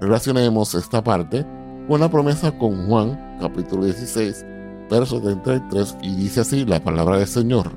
Relacionemos 0.00 0.74
esta 0.74 1.02
parte 1.02 1.44
con 1.88 2.00
la 2.00 2.10
promesa 2.10 2.56
con 2.56 2.86
Juan 2.86 3.38
capítulo 3.40 3.84
16 3.84 4.44
verso 4.90 5.20
33 5.20 5.96
y 6.02 6.14
dice 6.14 6.40
así 6.40 6.64
la 6.64 6.82
palabra 6.82 7.18
del 7.18 7.26
Señor. 7.26 7.70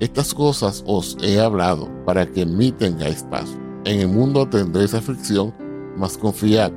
Estas 0.00 0.34
cosas 0.34 0.84
os 0.86 1.16
he 1.22 1.40
hablado 1.40 1.88
para 2.04 2.26
que 2.26 2.42
en 2.42 2.56
mí 2.56 2.72
tengáis 2.72 3.22
paz. 3.24 3.56
En 3.84 4.00
el 4.00 4.08
mundo 4.08 4.46
tendréis 4.46 4.94
aflicción, 4.94 5.54
mas 5.96 6.18
confiad, 6.18 6.72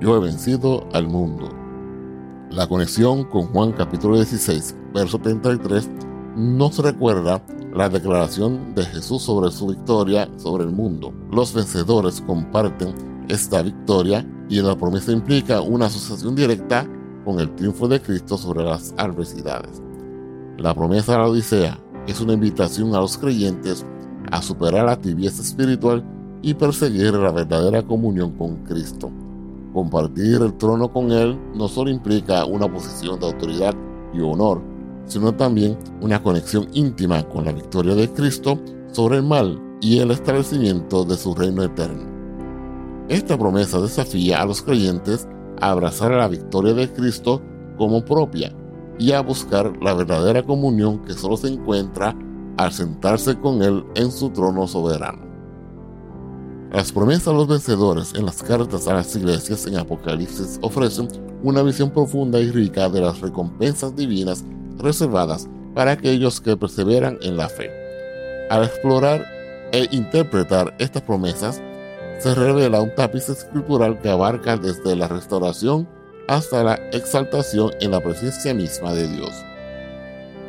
yo 0.00 0.16
he 0.16 0.20
vencido 0.20 0.86
al 0.92 1.08
mundo. 1.08 1.48
La 2.50 2.68
conexión 2.68 3.24
con 3.24 3.46
Juan 3.46 3.72
capítulo 3.72 4.16
16, 4.16 4.76
verso 4.94 5.18
33 5.18 5.90
nos 6.36 6.78
recuerda 6.78 7.42
la 7.74 7.88
declaración 7.88 8.74
de 8.74 8.84
Jesús 8.84 9.22
sobre 9.22 9.50
su 9.50 9.68
victoria 9.68 10.28
sobre 10.36 10.64
el 10.64 10.70
mundo. 10.70 11.12
Los 11.30 11.54
vencedores 11.54 12.20
comparten 12.26 12.94
esta 13.28 13.62
victoria 13.62 14.26
y 14.48 14.60
la 14.60 14.76
promesa 14.76 15.12
implica 15.12 15.60
una 15.60 15.86
asociación 15.86 16.34
directa 16.34 16.86
con 17.24 17.38
el 17.38 17.54
triunfo 17.54 17.86
de 17.86 18.00
Cristo 18.00 18.36
sobre 18.36 18.64
las 18.64 18.94
adversidades. 18.96 19.82
La 20.58 20.74
promesa 20.74 21.12
de 21.12 21.18
la 21.18 21.28
Odisea 21.28 21.78
es 22.06 22.20
una 22.20 22.32
invitación 22.32 22.94
a 22.94 23.00
los 23.00 23.16
creyentes 23.16 23.86
a 24.32 24.42
superar 24.42 24.86
la 24.86 25.00
tibieza 25.00 25.42
espiritual 25.42 26.04
y 26.42 26.54
perseguir 26.54 27.14
la 27.14 27.30
verdadera 27.30 27.82
comunión 27.82 28.32
con 28.32 28.56
Cristo. 28.64 29.10
Compartir 29.72 30.42
el 30.42 30.54
trono 30.54 30.92
con 30.92 31.12
Él 31.12 31.38
no 31.54 31.68
solo 31.68 31.90
implica 31.90 32.44
una 32.44 32.70
posición 32.70 33.20
de 33.20 33.26
autoridad 33.26 33.74
y 34.12 34.20
honor, 34.20 34.60
sino 35.06 35.34
también 35.34 35.78
una 36.00 36.22
conexión 36.22 36.68
íntima 36.72 37.22
con 37.28 37.44
la 37.44 37.52
victoria 37.52 37.94
de 37.94 38.08
Cristo 38.08 38.58
sobre 38.92 39.18
el 39.18 39.22
mal 39.22 39.60
y 39.80 39.98
el 39.98 40.10
establecimiento 40.10 41.04
de 41.04 41.16
su 41.16 41.34
reino 41.34 41.62
eterno. 41.62 42.04
Esta 43.08 43.36
promesa 43.36 43.80
desafía 43.80 44.40
a 44.40 44.46
los 44.46 44.62
creyentes 44.62 45.26
a 45.60 45.70
abrazar 45.70 46.12
la 46.12 46.28
victoria 46.28 46.74
de 46.74 46.92
Cristo 46.92 47.42
como 47.76 48.04
propia 48.04 48.54
y 48.98 49.12
a 49.12 49.20
buscar 49.20 49.72
la 49.82 49.94
verdadera 49.94 50.42
comunión 50.42 51.02
que 51.04 51.14
solo 51.14 51.36
se 51.36 51.48
encuentra 51.48 52.14
al 52.56 52.72
sentarse 52.72 53.38
con 53.40 53.62
Él 53.62 53.84
en 53.94 54.12
su 54.12 54.30
trono 54.30 54.66
soberano. 54.68 55.30
Las 56.70 56.92
promesas 56.92 57.28
a 57.28 57.32
los 57.32 57.48
vencedores 57.48 58.14
en 58.14 58.26
las 58.26 58.42
cartas 58.42 58.86
a 58.86 58.94
las 58.94 59.16
iglesias 59.16 59.66
en 59.66 59.76
Apocalipsis 59.76 60.60
ofrecen 60.62 61.08
una 61.42 61.62
visión 61.62 61.90
profunda 61.90 62.38
y 62.38 62.50
rica 62.50 62.88
de 62.88 63.00
las 63.00 63.20
recompensas 63.20 63.96
divinas 63.96 64.44
reservadas 64.82 65.48
para 65.74 65.92
aquellos 65.92 66.40
que 66.40 66.56
perseveran 66.56 67.18
en 67.22 67.36
la 67.36 67.48
fe. 67.48 67.70
Al 68.50 68.64
explorar 68.64 69.24
e 69.72 69.86
interpretar 69.92 70.74
estas 70.78 71.02
promesas, 71.02 71.62
se 72.18 72.34
revela 72.34 72.82
un 72.82 72.94
tapiz 72.94 73.28
escritural 73.28 73.98
que 74.00 74.10
abarca 74.10 74.56
desde 74.56 74.96
la 74.96 75.08
restauración 75.08 75.88
hasta 76.28 76.62
la 76.62 76.74
exaltación 76.92 77.70
en 77.80 77.92
la 77.92 78.00
presencia 78.00 78.52
misma 78.52 78.92
de 78.92 79.08
Dios. 79.08 79.32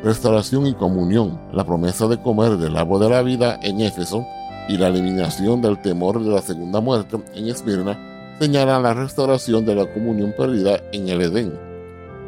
Restauración 0.04 0.66
y 0.66 0.74
comunión, 0.74 1.40
la 1.52 1.64
promesa 1.64 2.08
de 2.08 2.20
comer 2.20 2.56
del 2.56 2.76
árbol 2.76 3.00
de 3.00 3.10
la 3.10 3.22
vida 3.22 3.58
en 3.62 3.80
Éfeso 3.80 4.26
y 4.68 4.76
la 4.76 4.88
eliminación 4.88 5.62
del 5.62 5.80
temor 5.80 6.22
de 6.22 6.30
la 6.30 6.42
segunda 6.42 6.80
muerte 6.80 7.18
en 7.34 7.48
Esmirna 7.48 7.98
señalan 8.38 8.82
la 8.82 8.94
restauración 8.94 9.64
de 9.64 9.76
la 9.76 9.86
comunión 9.86 10.34
perdida 10.36 10.80
en 10.92 11.08
el 11.08 11.22
Edén. 11.22 11.71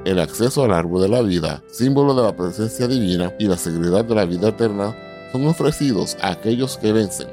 El 0.05 0.19
acceso 0.19 0.63
al 0.63 0.73
árbol 0.75 1.01
de 1.01 1.09
la 1.09 1.23
vida, 1.23 1.63
símbolo 1.67 2.15
de 2.15 2.23
la 2.23 2.37
presencia 2.37 2.87
divina 2.87 3.33
y 3.39 3.47
la 3.47 3.57
seguridad 3.57 4.05
de 4.05 4.15
la 4.15 4.27
vida 4.27 4.49
eterna, 4.49 4.95
son 5.33 5.47
ofrecidos 5.47 6.19
a 6.21 6.33
aquellos 6.33 6.77
que 6.77 6.93
vencen. 6.93 7.29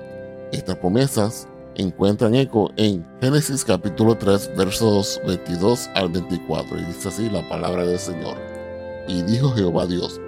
Estas 0.53 0.77
promesas 0.77 1.49
encuentran 1.75 2.33
eco 2.33 2.71
en 2.77 3.05
Génesis 3.19 3.65
capítulo 3.65 4.15
3 4.15 4.55
versos 4.55 5.19
22 5.27 5.89
al 5.95 6.09
24 6.09 6.79
y 6.79 6.85
dice 6.85 7.09
así 7.09 7.29
la 7.29 7.47
palabra 7.49 7.85
del 7.85 7.99
Señor. 7.99 8.37
Y 9.05 9.21
dijo 9.23 9.51
Jehová 9.51 9.85
Dios, 9.85 10.21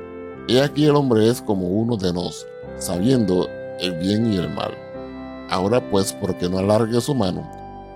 He 0.50 0.62
aquí 0.62 0.86
el 0.86 0.98
hombre 0.98 1.30
es 1.30 1.42
como 1.42 1.70
uno 1.70 1.96
de 1.96 2.12
nos, 2.12 2.46
sabiendo 2.78 3.48
el 3.80 3.94
bien 4.00 4.34
y 4.34 4.36
el 4.36 4.50
mal. 4.50 4.78
Ahora 5.50 5.80
pues, 5.90 6.12
porque 6.12 6.50
no 6.50 6.58
alargue 6.58 7.00
su 7.00 7.16
mano, 7.16 7.50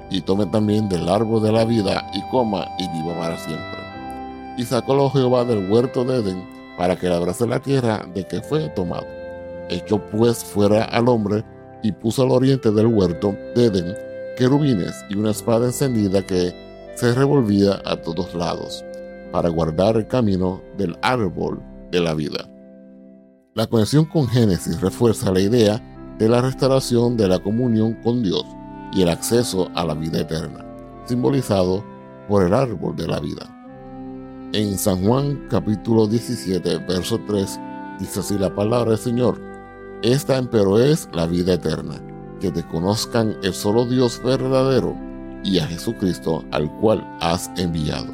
y 0.09 0.21
tome 0.21 0.45
también 0.45 0.87
del 0.87 1.09
árbol 1.09 1.43
de 1.43 1.51
la 1.51 1.65
vida, 1.65 2.09
y 2.13 2.21
coma 2.31 2.65
y 2.79 2.87
viva 2.97 3.19
para 3.19 3.37
siempre. 3.37 3.86
Y 4.57 4.65
sacólo 4.65 5.09
Jehová 5.11 5.45
del 5.45 5.69
huerto 5.69 6.03
de 6.03 6.17
Edén, 6.17 6.47
para 6.77 6.95
que 6.95 7.07
labrase 7.07 7.47
la 7.47 7.59
tierra 7.59 8.05
de 8.13 8.25
que 8.25 8.41
fue 8.41 8.69
tomado. 8.69 9.05
Echó 9.69 9.99
pues 10.09 10.43
fuera 10.43 10.83
al 10.85 11.07
hombre, 11.07 11.43
y 11.83 11.91
puso 11.91 12.23
al 12.23 12.31
oriente 12.31 12.71
del 12.71 12.87
huerto 12.87 13.35
de 13.55 13.65
Edén 13.65 13.95
querubines 14.37 15.03
y 15.09 15.17
una 15.17 15.31
espada 15.31 15.65
encendida 15.65 16.25
que 16.25 16.53
se 16.95 17.13
revolvía 17.13 17.81
a 17.85 17.97
todos 17.97 18.33
lados 18.35 18.85
para 19.31 19.49
guardar 19.49 19.97
el 19.97 20.07
camino 20.07 20.61
del 20.77 20.97
árbol 21.01 21.61
de 21.91 21.99
la 21.99 22.13
vida. 22.13 22.47
La 23.55 23.67
conexión 23.67 24.05
con 24.05 24.27
Génesis 24.27 24.79
refuerza 24.79 25.31
la 25.31 25.41
idea 25.41 25.81
de 26.19 26.29
la 26.29 26.41
restauración 26.41 27.17
de 27.17 27.27
la 27.27 27.39
comunión 27.39 27.95
con 28.03 28.23
Dios 28.23 28.45
y 28.93 29.01
el 29.01 29.09
acceso 29.09 29.69
a 29.75 29.83
la 29.83 29.95
vida 29.95 30.21
eterna, 30.21 30.65
simbolizado 31.05 31.83
por 32.27 32.43
el 32.43 32.53
árbol 32.53 32.95
de 32.95 33.07
la 33.07 33.19
vida. 33.19 33.56
En 34.53 34.77
San 34.77 35.03
Juan 35.03 35.45
capítulo 35.49 36.07
17, 36.07 36.77
verso 36.87 37.19
3, 37.27 37.59
dice 37.99 38.21
así 38.21 38.37
la 38.37 38.55
palabra 38.55 38.91
del 38.91 38.99
Señor, 38.99 39.37
esta 40.03 40.37
empero 40.37 40.79
es 40.79 41.09
la 41.11 41.27
vida 41.27 41.55
eterna, 41.55 42.01
que 42.39 42.49
te 42.49 42.65
conozcan 42.65 43.35
el 43.43 43.53
solo 43.53 43.85
Dios 43.85 44.21
verdadero 44.23 44.95
y 45.43 45.59
a 45.59 45.67
Jesucristo 45.67 46.45
al 46.51 46.71
cual 46.79 47.05
has 47.19 47.51
enviado. 47.57 48.07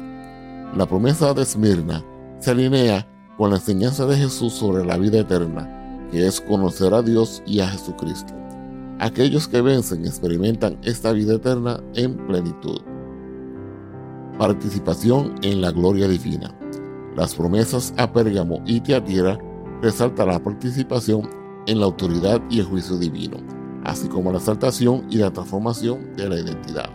La 0.76 0.86
promesa 0.86 1.32
de 1.34 1.42
Esmirna 1.42 2.04
se 2.40 2.50
alinea 2.50 3.06
con 3.38 3.50
la 3.50 3.56
enseñanza 3.56 4.04
de 4.04 4.16
Jesús 4.16 4.54
sobre 4.54 4.84
la 4.84 4.98
vida 4.98 5.20
eterna, 5.20 6.08
que 6.10 6.26
es 6.26 6.40
conocer 6.40 6.94
a 6.94 7.02
Dios 7.02 7.44
y 7.46 7.60
a 7.60 7.68
Jesucristo. 7.68 8.34
Aquellos 8.98 9.46
que 9.46 9.60
vencen 9.60 10.04
experimentan 10.04 10.78
esta 10.82 11.12
vida 11.12 11.34
eterna 11.34 11.80
en 11.94 12.16
plenitud. 12.26 12.80
Participación 14.38 15.36
en 15.42 15.60
la 15.60 15.70
gloria 15.70 16.08
divina. 16.08 16.52
Las 17.14 17.36
promesas 17.36 17.94
a 17.96 18.12
Pérgamo 18.12 18.60
y 18.66 18.80
Tiatira 18.80 19.38
resalta 19.80 20.26
la 20.26 20.42
participación 20.42 21.30
en 21.66 21.78
la 21.78 21.86
autoridad 21.86 22.42
y 22.50 22.58
el 22.58 22.66
juicio 22.66 22.96
divino, 22.96 23.36
así 23.84 24.08
como 24.08 24.32
la 24.32 24.38
exaltación 24.38 25.06
y 25.08 25.18
la 25.18 25.32
transformación 25.32 26.16
de 26.16 26.28
la 26.28 26.40
identidad. 26.40 26.90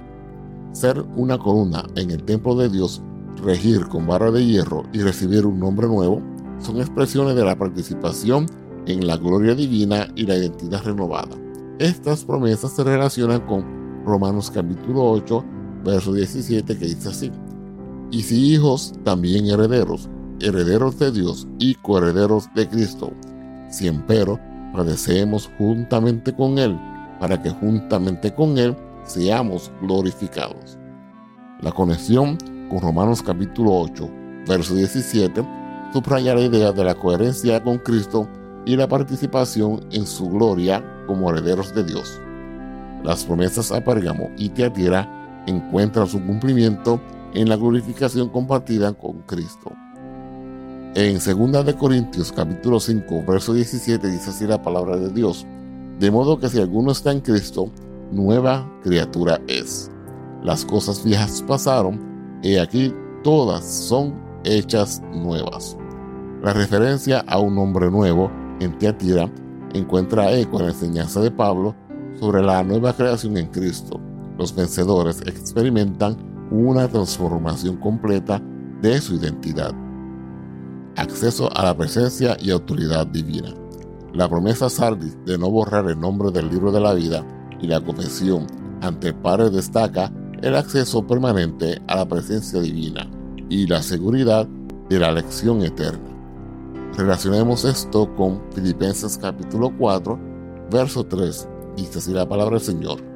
Ser 0.73 1.02
una 1.15 1.38
columna 1.38 1.86
en 1.95 2.12
el 2.12 2.23
templo 2.23 2.56
de 2.56 2.67
Dios, 2.67 3.02
regir 3.41 3.88
con 3.88 4.06
barra 4.06 4.32
de 4.32 4.45
hierro 4.45 4.84
y 4.91 4.99
recibir 4.99 5.45
un 5.45 5.62
nombre 5.62 5.88
nuevo 5.88 6.21
son 6.60 6.82
expresiones 6.82 7.36
de 7.36 7.45
la 7.45 7.58
participación 7.58 8.47
en 8.86 9.08
la 9.08 9.15
gloria 9.15 9.56
divina 9.56 10.10
y 10.13 10.25
la 10.25 10.36
identidad 10.36 10.84
renovada. 10.84 11.38
Estas 11.80 12.25
promesas 12.25 12.73
se 12.73 12.84
relacionan 12.84 13.39
con 13.47 14.04
Romanos 14.04 14.52
capítulo 14.52 15.10
8, 15.12 15.45
verso 15.83 16.13
17 16.13 16.77
que 16.77 16.85
dice 16.85 17.09
así, 17.09 17.31
y 18.11 18.23
si 18.23 18.53
hijos, 18.53 18.93
también 19.03 19.47
herederos, 19.47 20.09
herederos 20.39 20.97
de 20.97 21.11
Dios 21.11 21.47
y 21.59 21.75
coherederos 21.75 22.47
de 22.55 22.67
Cristo, 22.67 23.11
si 23.69 23.87
empero 23.87 24.39
padecemos 24.73 25.49
juntamente 25.57 26.33
con 26.33 26.57
Él, 26.57 26.77
para 27.19 27.41
que 27.41 27.51
juntamente 27.51 28.33
con 28.33 28.57
Él 28.57 28.75
seamos 29.03 29.71
glorificados. 29.81 30.77
La 31.61 31.71
conexión 31.71 32.37
con 32.69 32.79
Romanos 32.79 33.21
capítulo 33.21 33.73
8, 33.73 34.09
verso 34.47 34.75
17, 34.75 35.45
subraya 35.93 36.35
la 36.35 36.41
idea 36.41 36.71
de 36.71 36.83
la 36.83 36.95
coherencia 36.95 37.61
con 37.61 37.77
Cristo 37.79 38.27
y 38.65 38.75
la 38.75 38.87
participación 38.87 39.85
en 39.91 40.05
su 40.05 40.29
gloria 40.29 40.83
como 41.07 41.29
herederos 41.29 41.73
de 41.73 41.83
Dios. 41.83 42.19
Las 43.03 43.23
promesas 43.23 43.71
a 43.71 43.83
Pérgamo 43.83 44.29
y 44.37 44.49
Teatira 44.49 45.18
encuentran 45.49 46.07
su 46.07 46.23
cumplimiento 46.23 47.01
en 47.33 47.49
la 47.49 47.55
glorificación 47.55 48.29
compartida 48.29 48.93
con 48.93 49.21
Cristo. 49.23 49.71
En 50.95 51.19
2 51.19 51.65
de 51.65 51.75
Corintios 51.75 52.31
capítulo 52.31 52.79
5 52.79 53.23
verso 53.27 53.53
17 53.53 54.07
dice 54.07 54.31
así 54.31 54.47
la 54.47 54.62
palabra 54.62 54.97
de 54.97 55.09
Dios, 55.09 55.45
de 55.99 56.09
modo 56.12 56.39
que 56.39 56.49
si 56.49 56.59
alguno 56.59 56.91
está 56.91 57.12
en 57.12 57.19
Cristo, 57.19 57.69
nueva 58.12 58.67
criatura 58.83 59.39
es. 59.47 59.91
Las 60.43 60.65
cosas 60.65 61.03
viejas 61.03 61.43
pasaron, 61.45 61.99
y 62.41 62.55
aquí 62.55 62.93
todas 63.23 63.65
son 63.65 64.15
hechas 64.43 65.01
nuevas. 65.13 65.77
La 66.41 66.53
referencia 66.53 67.19
a 67.27 67.39
un 67.39 67.57
hombre 67.57 67.91
nuevo 67.91 68.31
en 68.62 68.77
Teatira 68.77 69.29
encuentra 69.73 70.31
eco 70.31 70.59
en 70.59 70.65
la 70.67 70.71
enseñanza 70.71 71.19
de 71.21 71.31
Pablo 71.31 71.75
sobre 72.19 72.41
la 72.41 72.63
nueva 72.63 72.93
creación 72.93 73.38
en 73.38 73.47
Cristo. 73.47 73.99
Los 74.39 74.56
vencedores 74.56 75.21
experimentan 75.25 76.17
una 76.49 76.88
transformación 76.88 77.75
completa 77.75 78.41
de 78.82 79.02
su 79.02 79.15
identidad. 79.15 79.73
Acceso 80.95 81.49
a 81.58 81.65
la 81.65 81.75
presencia 81.75 82.38
y 82.39 82.49
autoridad 82.49 83.06
divina. 83.08 83.54
La 84.13 84.30
promesa 84.30 84.69
Sardis 84.69 85.17
de 85.25 85.38
no 85.38 85.52
borrar 85.52 85.89
el 85.89 85.99
nombre 85.99 86.32
del 86.32 86.49
libro 86.49 86.71
de 86.71 86.80
la 86.80 86.93
vida 86.93 87.25
y 87.60 87.67
la 87.67 87.82
confesión 87.82 88.47
ante 88.82 89.10
el 89.10 89.15
Padre 89.15 89.49
destaca 89.49 90.10
el 90.41 90.56
acceso 90.56 91.06
permanente 91.06 91.82
a 91.88 91.97
la 91.97 92.08
presencia 92.08 92.62
divina 92.62 93.12
y 93.49 93.67
la 93.67 93.84
seguridad 93.84 94.47
de 94.88 94.99
la 94.99 95.10
elección 95.10 95.63
eterna. 95.63 96.15
Relacionemos 96.95 97.65
esto 97.65 98.15
con 98.15 98.41
Filipenses 98.54 99.17
capítulo 99.17 99.69
4, 99.78 100.17
verso 100.71 101.04
3. 101.06 101.47
Dice 101.75 101.99
así 101.99 102.13
la 102.13 102.28
palabra 102.28 102.56
del 102.56 102.65
Señor. 102.65 103.08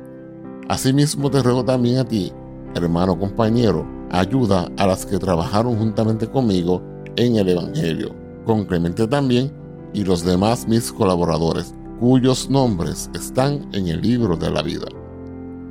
Asimismo 0.70 1.30
te 1.30 1.44
ruego 1.44 1.66
también 1.66 1.98
a 1.98 2.06
ti, 2.06 2.32
hermano 2.76 3.20
compañero, 3.20 3.86
ayuda 4.12 4.70
a 4.78 4.88
las 4.88 5.06
que 5.06 5.20
trabajaron 5.20 5.76
juntamente 5.76 6.28
conmigo 6.28 6.82
en 7.16 7.36
el 7.36 7.50
Evangelio, 7.50 8.16
con 8.46 8.66
Clemente 8.66 9.08
también 9.08 9.52
y 9.94 10.04
los 10.04 10.24
demás 10.24 10.68
mis 10.68 10.92
colaboradores, 10.92 11.74
cuyos 12.00 12.50
nombres 12.50 13.10
están 13.14 13.68
en 13.74 13.88
el 13.88 14.02
libro 14.02 14.38
de 14.38 14.50
la 14.50 14.62
vida. 14.62 14.88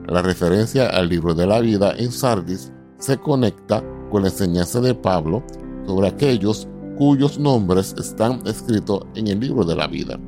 La 0.08 0.20
referencia 0.20 0.88
al 0.88 1.08
libro 1.08 1.34
de 1.34 1.46
la 1.46 1.60
vida 1.60 1.94
en 1.96 2.12
Sardis 2.12 2.72
se 2.98 3.16
conecta 3.16 3.82
con 4.10 4.22
la 4.22 4.28
enseñanza 4.28 4.80
de 4.80 4.94
Pablo 4.94 5.42
sobre 5.86 6.08
aquellos 6.08 6.68
cuyos 6.98 7.38
nombres 7.38 7.94
están 7.98 8.40
escritos 8.46 9.04
en 9.14 9.28
el 9.28 9.40
libro 9.40 9.64
de 9.64 9.74
la 9.74 9.86
vida. 9.86 10.18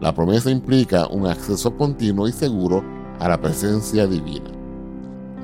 La 0.00 0.14
promesa 0.14 0.50
implica 0.50 1.06
un 1.08 1.26
acceso 1.26 1.74
continuo 1.76 2.28
y 2.28 2.32
seguro 2.32 2.84
a 3.20 3.28
la 3.28 3.40
presencia 3.40 4.06
divina. 4.06 4.50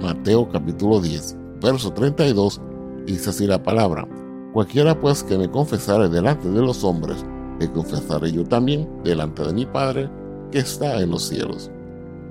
Mateo 0.01 0.49
capítulo 0.49 1.01
10, 1.01 1.37
verso 1.61 1.93
32, 1.93 2.61
dice 3.07 3.31
así 3.31 3.47
la 3.47 3.63
palabra, 3.63 4.09
cualquiera 4.53 4.99
pues 4.99 5.23
que 5.23 5.37
me 5.37 5.51
confesare 5.51 6.09
delante 6.09 6.49
de 6.49 6.61
los 6.61 6.85
hombres, 6.85 7.25
le 7.59 7.71
confesaré 7.71 8.33
yo 8.33 8.45
también 8.45 8.89
delante 9.05 9.45
de 9.45 9.53
mi 9.53 9.67
Padre 9.67 10.11
que 10.51 10.61
está 10.61 11.01
en 11.01 11.11
los 11.11 11.29
cielos. 11.29 11.71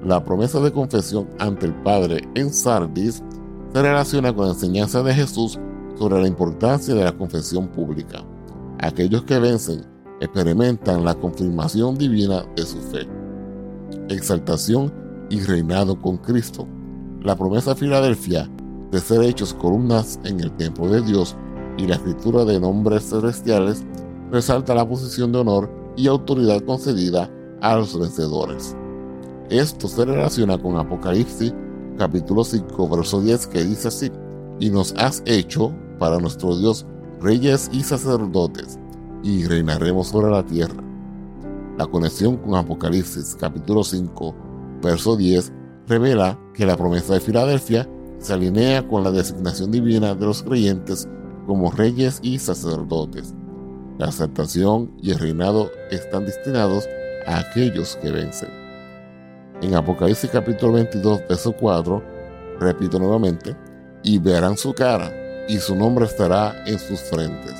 La 0.03 0.23
promesa 0.23 0.59
de 0.59 0.71
confesión 0.71 1.27
ante 1.39 1.67
el 1.67 1.75
Padre 1.83 2.27
en 2.35 2.51
Sardis 2.53 3.23
se 3.73 3.81
relaciona 3.81 4.33
con 4.33 4.45
la 4.45 4.53
enseñanza 4.53 5.03
de 5.03 5.13
Jesús 5.13 5.59
sobre 5.97 6.21
la 6.21 6.27
importancia 6.27 6.95
de 6.95 7.03
la 7.03 7.11
confesión 7.11 7.67
pública. 7.67 8.23
Aquellos 8.79 9.23
que 9.23 9.39
vencen 9.39 9.85
experimentan 10.21 11.05
la 11.05 11.13
confirmación 11.13 11.97
divina 11.97 12.45
de 12.55 12.65
su 12.65 12.77
fe, 12.77 13.07
exaltación 14.09 14.91
y 15.29 15.41
reinado 15.41 15.99
con 15.99 16.17
Cristo 16.17 16.67
la 17.23 17.35
promesa 17.35 17.71
de 17.71 17.79
Filadelfia 17.79 18.49
de 18.91 18.99
ser 18.99 19.21
hechos 19.23 19.53
columnas 19.53 20.19
en 20.23 20.39
el 20.39 20.51
templo 20.53 20.87
de 20.87 21.01
Dios 21.01 21.35
y 21.77 21.85
la 21.85 21.95
escritura 21.95 22.45
de 22.45 22.59
nombres 22.59 23.09
celestiales 23.09 23.83
resalta 24.31 24.73
la 24.73 24.87
posición 24.87 25.31
de 25.31 25.39
honor 25.39 25.69
y 25.95 26.07
autoridad 26.07 26.61
concedida 26.61 27.29
a 27.61 27.75
los 27.75 27.97
vencedores. 27.99 28.75
Esto 29.49 29.87
se 29.87 30.05
relaciona 30.05 30.57
con 30.57 30.77
Apocalipsis 30.77 31.53
capítulo 31.97 32.43
5 32.43 32.89
verso 32.89 33.21
10 33.21 33.47
que 33.47 33.63
dice 33.63 33.89
así, 33.89 34.11
y 34.59 34.69
nos 34.69 34.93
has 34.93 35.21
hecho 35.25 35.73
para 35.99 36.17
nuestro 36.17 36.57
Dios 36.57 36.85
reyes 37.19 37.69
y 37.73 37.83
sacerdotes, 37.83 38.79
y 39.23 39.43
reinaremos 39.45 40.07
sobre 40.07 40.31
la 40.31 40.45
tierra. 40.45 40.81
La 41.77 41.85
conexión 41.85 42.37
con 42.37 42.55
Apocalipsis 42.55 43.35
capítulo 43.37 43.83
5 43.83 44.48
verso 44.81 45.15
10 45.15 45.51
revela 45.87 46.39
que 46.53 46.65
la 46.65 46.77
promesa 46.77 47.13
de 47.13 47.19
Filadelfia 47.19 47.89
se 48.19 48.33
alinea 48.33 48.87
con 48.87 49.03
la 49.03 49.11
designación 49.11 49.71
divina 49.71 50.13
de 50.13 50.25
los 50.25 50.43
creyentes 50.43 51.07
como 51.47 51.71
reyes 51.71 52.19
y 52.21 52.37
sacerdotes. 52.37 53.33
La 53.97 54.07
aceptación 54.07 54.93
y 55.01 55.11
el 55.11 55.19
reinado 55.19 55.71
están 55.89 56.25
destinados 56.25 56.87
a 57.25 57.39
aquellos 57.39 57.95
que 57.97 58.11
vencen. 58.11 58.49
En 59.61 59.75
Apocalipsis 59.75 60.29
capítulo 60.29 60.73
22, 60.73 61.21
verso 61.27 61.51
4, 61.53 62.03
repito 62.59 62.99
nuevamente, 62.99 63.55
y 64.03 64.17
verán 64.19 64.57
su 64.57 64.73
cara, 64.73 65.11
y 65.49 65.57
su 65.57 65.75
nombre 65.75 66.05
estará 66.05 66.63
en 66.65 66.79
sus 66.79 67.01
frentes. 67.01 67.55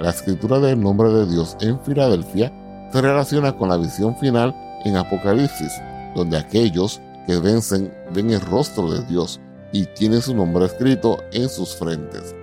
La 0.00 0.10
escritura 0.10 0.58
del 0.58 0.80
nombre 0.80 1.08
de 1.08 1.26
Dios 1.26 1.56
en 1.60 1.80
Filadelfia 1.80 2.52
se 2.92 3.00
relaciona 3.00 3.56
con 3.56 3.68
la 3.68 3.76
visión 3.76 4.16
final 4.16 4.54
en 4.84 4.96
Apocalipsis, 4.96 5.72
donde 6.14 6.38
aquellos 6.38 7.00
que 7.26 7.38
vencen 7.38 7.92
ven 8.12 8.30
el 8.30 8.40
rostro 8.40 8.90
de 8.90 9.04
Dios 9.06 9.40
y 9.72 9.86
tienen 9.86 10.22
su 10.22 10.34
nombre 10.34 10.66
escrito 10.66 11.18
en 11.32 11.48
sus 11.48 11.74
frentes. 11.74 12.34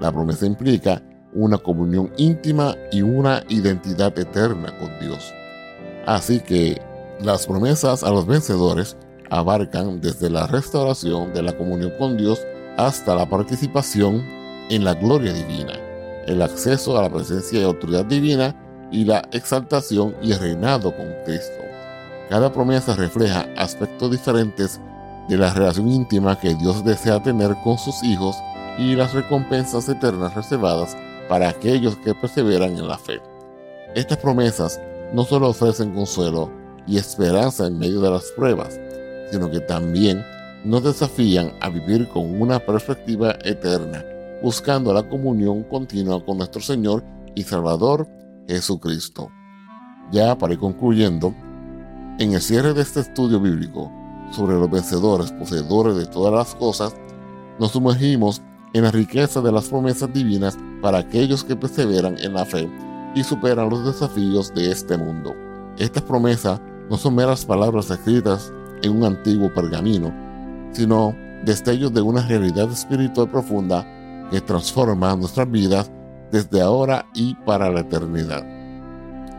La 0.00 0.10
promesa 0.10 0.46
implica 0.46 1.02
una 1.34 1.58
comunión 1.58 2.12
íntima 2.16 2.76
y 2.90 3.02
una 3.02 3.44
identidad 3.48 4.18
eterna 4.18 4.76
con 4.78 4.90
Dios. 5.00 5.32
Así 6.06 6.40
que 6.40 6.80
las 7.20 7.46
promesas 7.46 8.02
a 8.02 8.10
los 8.10 8.26
vencedores 8.26 8.96
abarcan 9.30 10.00
desde 10.00 10.28
la 10.28 10.46
restauración 10.46 11.32
de 11.32 11.42
la 11.42 11.56
comunión 11.56 11.92
con 11.98 12.16
Dios 12.16 12.40
hasta 12.76 13.14
la 13.14 13.28
participación 13.28 14.22
en 14.68 14.84
la 14.84 14.94
gloria 14.94 15.32
divina, 15.32 15.74
el 16.26 16.42
acceso 16.42 16.98
a 16.98 17.02
la 17.02 17.10
presencia 17.10 17.60
y 17.60 17.64
autoridad 17.64 18.04
divina 18.04 18.54
y 18.90 19.04
la 19.04 19.26
exaltación 19.32 20.14
y 20.22 20.32
el 20.32 20.38
reinado 20.38 20.94
con 20.94 21.06
Cristo. 21.24 21.61
Cada 22.32 22.50
promesa 22.50 22.96
refleja 22.96 23.46
aspectos 23.58 24.10
diferentes 24.10 24.80
de 25.28 25.36
la 25.36 25.52
relación 25.52 25.86
íntima 25.88 26.40
que 26.40 26.54
Dios 26.54 26.82
desea 26.82 27.22
tener 27.22 27.54
con 27.62 27.76
sus 27.76 28.02
hijos 28.02 28.34
y 28.78 28.94
las 28.94 29.12
recompensas 29.12 29.86
eternas 29.90 30.34
reservadas 30.34 30.96
para 31.28 31.50
aquellos 31.50 31.94
que 31.96 32.14
perseveran 32.14 32.70
en 32.78 32.88
la 32.88 32.96
fe. 32.96 33.20
Estas 33.94 34.16
promesas 34.16 34.80
no 35.12 35.24
solo 35.24 35.50
ofrecen 35.50 35.92
consuelo 35.92 36.50
y 36.86 36.96
esperanza 36.96 37.66
en 37.66 37.78
medio 37.78 38.00
de 38.00 38.12
las 38.12 38.24
pruebas, 38.34 38.80
sino 39.30 39.50
que 39.50 39.60
también 39.60 40.24
nos 40.64 40.84
desafían 40.84 41.52
a 41.60 41.68
vivir 41.68 42.08
con 42.08 42.40
una 42.40 42.60
perspectiva 42.60 43.36
eterna, 43.44 44.02
buscando 44.42 44.94
la 44.94 45.06
comunión 45.06 45.64
continua 45.64 46.24
con 46.24 46.38
nuestro 46.38 46.62
Señor 46.62 47.04
y 47.34 47.42
Salvador 47.42 48.08
Jesucristo. 48.48 49.28
Ya 50.10 50.34
para 50.38 50.54
ir 50.54 50.58
concluyendo, 50.58 51.34
en 52.18 52.34
el 52.34 52.40
cierre 52.40 52.74
de 52.74 52.82
este 52.82 53.00
estudio 53.00 53.40
bíblico 53.40 53.90
sobre 54.30 54.56
los 54.56 54.70
vencedores, 54.70 55.32
poseedores 55.32 55.96
de 55.96 56.06
todas 56.06 56.32
las 56.32 56.54
cosas, 56.54 56.94
nos 57.58 57.72
sumergimos 57.72 58.42
en 58.74 58.84
la 58.84 58.90
riqueza 58.90 59.40
de 59.40 59.52
las 59.52 59.68
promesas 59.68 60.12
divinas 60.12 60.58
para 60.80 60.98
aquellos 60.98 61.44
que 61.44 61.56
perseveran 61.56 62.16
en 62.18 62.34
la 62.34 62.44
fe 62.44 62.68
y 63.14 63.22
superan 63.22 63.70
los 63.70 63.84
desafíos 63.84 64.52
de 64.54 64.70
este 64.70 64.96
mundo. 64.96 65.34
Estas 65.78 66.02
promesas 66.02 66.60
no 66.90 66.96
son 66.96 67.14
meras 67.14 67.44
palabras 67.44 67.90
escritas 67.90 68.52
en 68.82 68.96
un 68.96 69.04
antiguo 69.04 69.52
pergamino, 69.52 70.12
sino 70.72 71.14
destellos 71.44 71.92
de 71.92 72.02
una 72.02 72.26
realidad 72.26 72.70
espiritual 72.70 73.30
profunda 73.30 73.86
que 74.30 74.40
transforma 74.40 75.14
nuestras 75.16 75.50
vidas 75.50 75.90
desde 76.30 76.62
ahora 76.62 77.06
y 77.14 77.34
para 77.34 77.70
la 77.70 77.80
eternidad. 77.80 78.44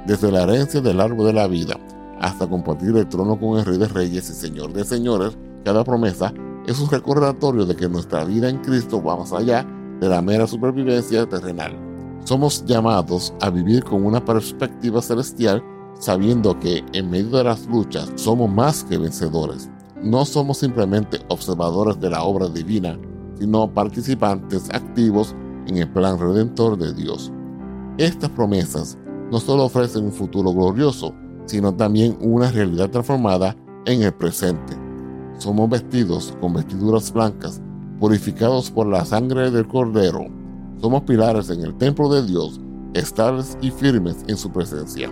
Desde 0.06 0.32
la 0.32 0.44
herencia 0.44 0.82
del 0.82 1.00
árbol 1.00 1.28
de 1.28 1.34
la 1.34 1.48
vida 1.48 1.78
hasta 2.24 2.48
compartir 2.48 2.96
el 2.96 3.10
trono 3.10 3.38
con 3.38 3.60
el 3.60 3.66
Rey 3.66 3.78
de 3.78 3.90
Reyes 3.90 4.30
y 4.30 4.34
Señor 4.34 4.72
de 4.72 4.86
Señores, 4.86 5.38
cada 5.66 5.84
promesa 5.84 6.34
es 6.66 6.80
un 6.80 6.90
recordatorio 6.90 7.66
de 7.66 7.76
que 7.76 7.90
nuestra 7.90 8.24
vida 8.24 8.48
en 8.48 8.60
Cristo 8.60 9.04
va 9.04 9.18
más 9.18 9.34
allá 9.34 9.68
de 10.00 10.08
la 10.08 10.22
mera 10.22 10.48
supervivencia 10.48 11.28
terrenal. 11.28 11.78
Somos 12.24 12.64
llamados 12.66 13.34
a 13.42 13.50
vivir 13.50 13.84
con 13.84 14.06
una 14.06 14.24
perspectiva 14.24 15.02
celestial 15.02 15.62
sabiendo 16.00 16.58
que 16.62 16.82
en 16.94 17.10
medio 17.10 17.38
de 17.38 17.44
las 17.44 17.68
luchas 17.68 18.10
somos 18.16 18.50
más 18.50 18.86
que 18.86 18.98
vencedores. 18.98 19.70
No 20.02 20.24
somos 20.24 20.60
simplemente 20.60 21.20
observadores 21.28 22.00
de 22.00 22.10
la 22.10 22.24
obra 22.24 22.48
divina, 22.48 22.98
sino 23.38 23.70
participantes 23.74 24.70
activos 24.70 25.36
en 25.68 25.76
el 25.76 25.90
plan 25.90 26.18
redentor 26.18 26.78
de 26.78 26.94
Dios. 26.94 27.34
Estas 27.98 28.30
promesas 28.30 28.98
no 29.30 29.42
solo 29.42 29.66
ofrecen 29.66 30.06
un 30.06 30.14
futuro 30.14 30.54
glorioso, 30.54 31.14
sino 31.46 31.74
también 31.74 32.18
una 32.22 32.52
realidad 32.52 32.90
transformada 32.90 33.56
en 33.86 34.04
el 34.04 34.14
presente. 34.14 34.74
Somos 35.38 35.70
vestidos 35.70 36.38
con 36.40 36.54
vestiduras 36.54 37.12
blancas, 37.12 37.62
purificados 38.00 38.72
por 38.72 38.88
la 38.88 39.06
sangre 39.06 39.52
del 39.52 39.68
Cordero. 39.68 40.26
Somos 40.80 41.04
pilares 41.04 41.50
en 41.50 41.62
el 41.62 41.76
templo 41.76 42.10
de 42.10 42.26
Dios, 42.26 42.60
estables 42.94 43.58
y 43.62 43.72
firmes 43.72 44.24
en 44.28 44.38
su 44.38 44.52
presencia. 44.52 45.10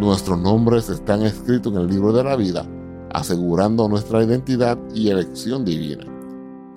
Nuestros 0.00 0.38
nombres 0.38 0.90
están 0.90 1.22
escritos 1.22 1.72
en 1.72 1.80
el 1.80 1.86
libro 1.86 2.12
de 2.12 2.24
la 2.24 2.36
vida, 2.36 2.66
asegurando 3.12 3.88
nuestra 3.88 4.22
identidad 4.22 4.78
y 4.94 5.08
elección 5.08 5.64
divina. 5.64 6.04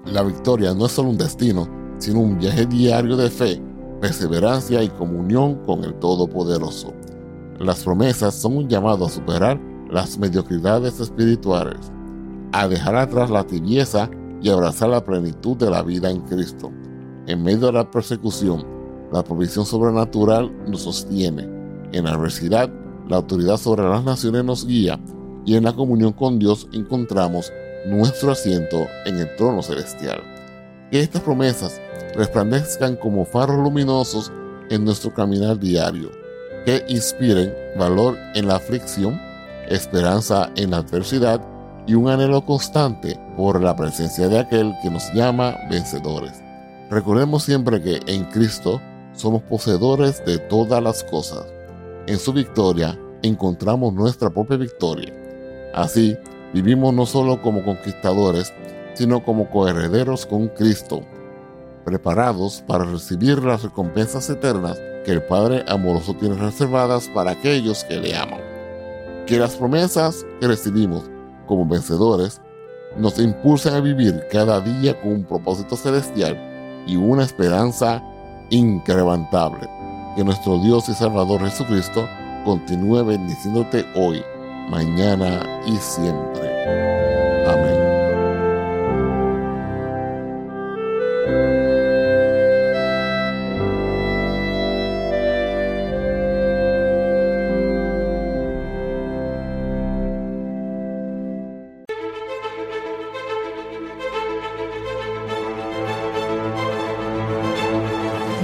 La 0.05 0.23
victoria 0.23 0.73
no 0.73 0.85
es 0.85 0.91
solo 0.91 1.09
un 1.09 1.17
destino, 1.17 1.67
sino 1.97 2.19
un 2.19 2.37
viaje 2.37 2.65
diario 2.65 3.17
de 3.17 3.29
fe, 3.29 3.61
perseverancia 3.99 4.83
y 4.83 4.89
comunión 4.89 5.55
con 5.65 5.83
el 5.83 5.95
Todopoderoso. 5.95 6.93
Las 7.59 7.83
promesas 7.83 8.35
son 8.35 8.55
un 8.55 8.69
llamado 8.69 9.05
a 9.05 9.09
superar 9.09 9.59
las 9.89 10.19
mediocridades 10.19 10.99
espirituales, 10.99 11.91
a 12.51 12.67
dejar 12.67 12.95
atrás 12.95 13.31
la 13.31 13.45
tibieza 13.45 14.11
y 14.43 14.49
abrazar 14.49 14.89
la 14.89 15.03
plenitud 15.03 15.57
de 15.57 15.71
la 15.71 15.81
vida 15.81 16.11
en 16.11 16.21
Cristo. 16.21 16.71
En 17.25 17.41
medio 17.41 17.67
de 17.67 17.71
la 17.71 17.89
persecución, 17.89 18.63
la 19.11 19.23
provisión 19.23 19.65
sobrenatural 19.65 20.51
nos 20.67 20.81
sostiene. 20.81 21.49
En 21.93 22.03
la 22.03 22.11
adversidad, 22.11 22.69
la 23.09 23.17
autoridad 23.17 23.57
sobre 23.57 23.89
las 23.89 24.03
naciones 24.03 24.45
nos 24.45 24.67
guía 24.67 24.99
y 25.43 25.55
en 25.55 25.63
la 25.63 25.73
comunión 25.73 26.13
con 26.13 26.37
Dios 26.37 26.69
encontramos 26.73 27.51
nuestro 27.87 28.33
asiento 28.33 28.85
en 29.07 29.17
el 29.17 29.35
trono 29.35 29.63
celestial. 29.63 30.21
Que 30.91 30.99
estas 30.99 31.23
promesas 31.23 31.81
resplandezcan 32.13 32.97
como 32.97 33.25
faros 33.25 33.57
luminosos 33.57 34.31
en 34.69 34.85
nuestro 34.85 35.11
caminar 35.11 35.57
diario 35.57 36.11
que 36.67 36.83
inspiren 36.89 37.55
valor 37.77 38.17
en 38.35 38.49
la 38.49 38.57
aflicción, 38.57 39.21
esperanza 39.69 40.51
en 40.57 40.71
la 40.71 40.79
adversidad 40.79 41.39
y 41.87 41.93
un 41.93 42.09
anhelo 42.09 42.45
constante 42.45 43.17
por 43.37 43.63
la 43.63 43.73
presencia 43.73 44.27
de 44.27 44.39
aquel 44.39 44.75
que 44.83 44.89
nos 44.89 45.13
llama 45.13 45.55
vencedores. 45.69 46.43
Recordemos 46.89 47.43
siempre 47.43 47.81
que 47.81 48.01
en 48.07 48.25
Cristo 48.25 48.81
somos 49.13 49.43
poseedores 49.43 50.25
de 50.25 50.39
todas 50.39 50.83
las 50.83 51.05
cosas. 51.05 51.45
En 52.05 52.19
su 52.19 52.33
victoria 52.33 52.99
encontramos 53.21 53.93
nuestra 53.93 54.29
propia 54.29 54.57
victoria. 54.57 55.13
Así, 55.73 56.17
vivimos 56.53 56.93
no 56.93 57.05
solo 57.05 57.41
como 57.41 57.63
conquistadores, 57.63 58.53
sino 58.93 59.23
como 59.23 59.49
coherederos 59.49 60.25
con 60.25 60.49
Cristo, 60.49 60.99
preparados 61.85 62.61
para 62.67 62.83
recibir 62.83 63.41
las 63.41 63.63
recompensas 63.63 64.29
eternas 64.29 64.77
que 65.07 65.13
el 65.13 65.23
Padre 65.23 65.63
amoroso 65.69 66.13
tiene 66.15 66.35
reservadas 66.35 67.07
para 67.07 67.31
aquellos 67.31 67.85
que 67.85 67.95
le 67.95 68.13
aman. 68.13 68.41
Que 69.25 69.39
las 69.39 69.55
promesas 69.55 70.25
que 70.41 70.47
recibimos 70.47 71.09
como 71.45 71.65
vencedores 71.65 72.41
nos 72.97 73.17
impulsen 73.17 73.73
a 73.73 73.79
vivir 73.79 74.21
cada 74.29 74.59
día 74.59 74.99
con 74.99 75.13
un 75.13 75.23
propósito 75.23 75.77
celestial 75.77 76.37
y 76.85 76.97
una 76.97 77.23
esperanza 77.23 78.03
incrementable. 78.49 79.69
Que 80.17 80.25
nuestro 80.25 80.57
Dios 80.57 80.89
y 80.89 80.93
Salvador 80.93 81.39
Jesucristo 81.39 82.05
continúe 82.43 83.05
bendiciéndote 83.05 83.85
hoy, 83.95 84.21
mañana 84.69 85.41
y 85.65 85.77
siempre. 85.77 86.86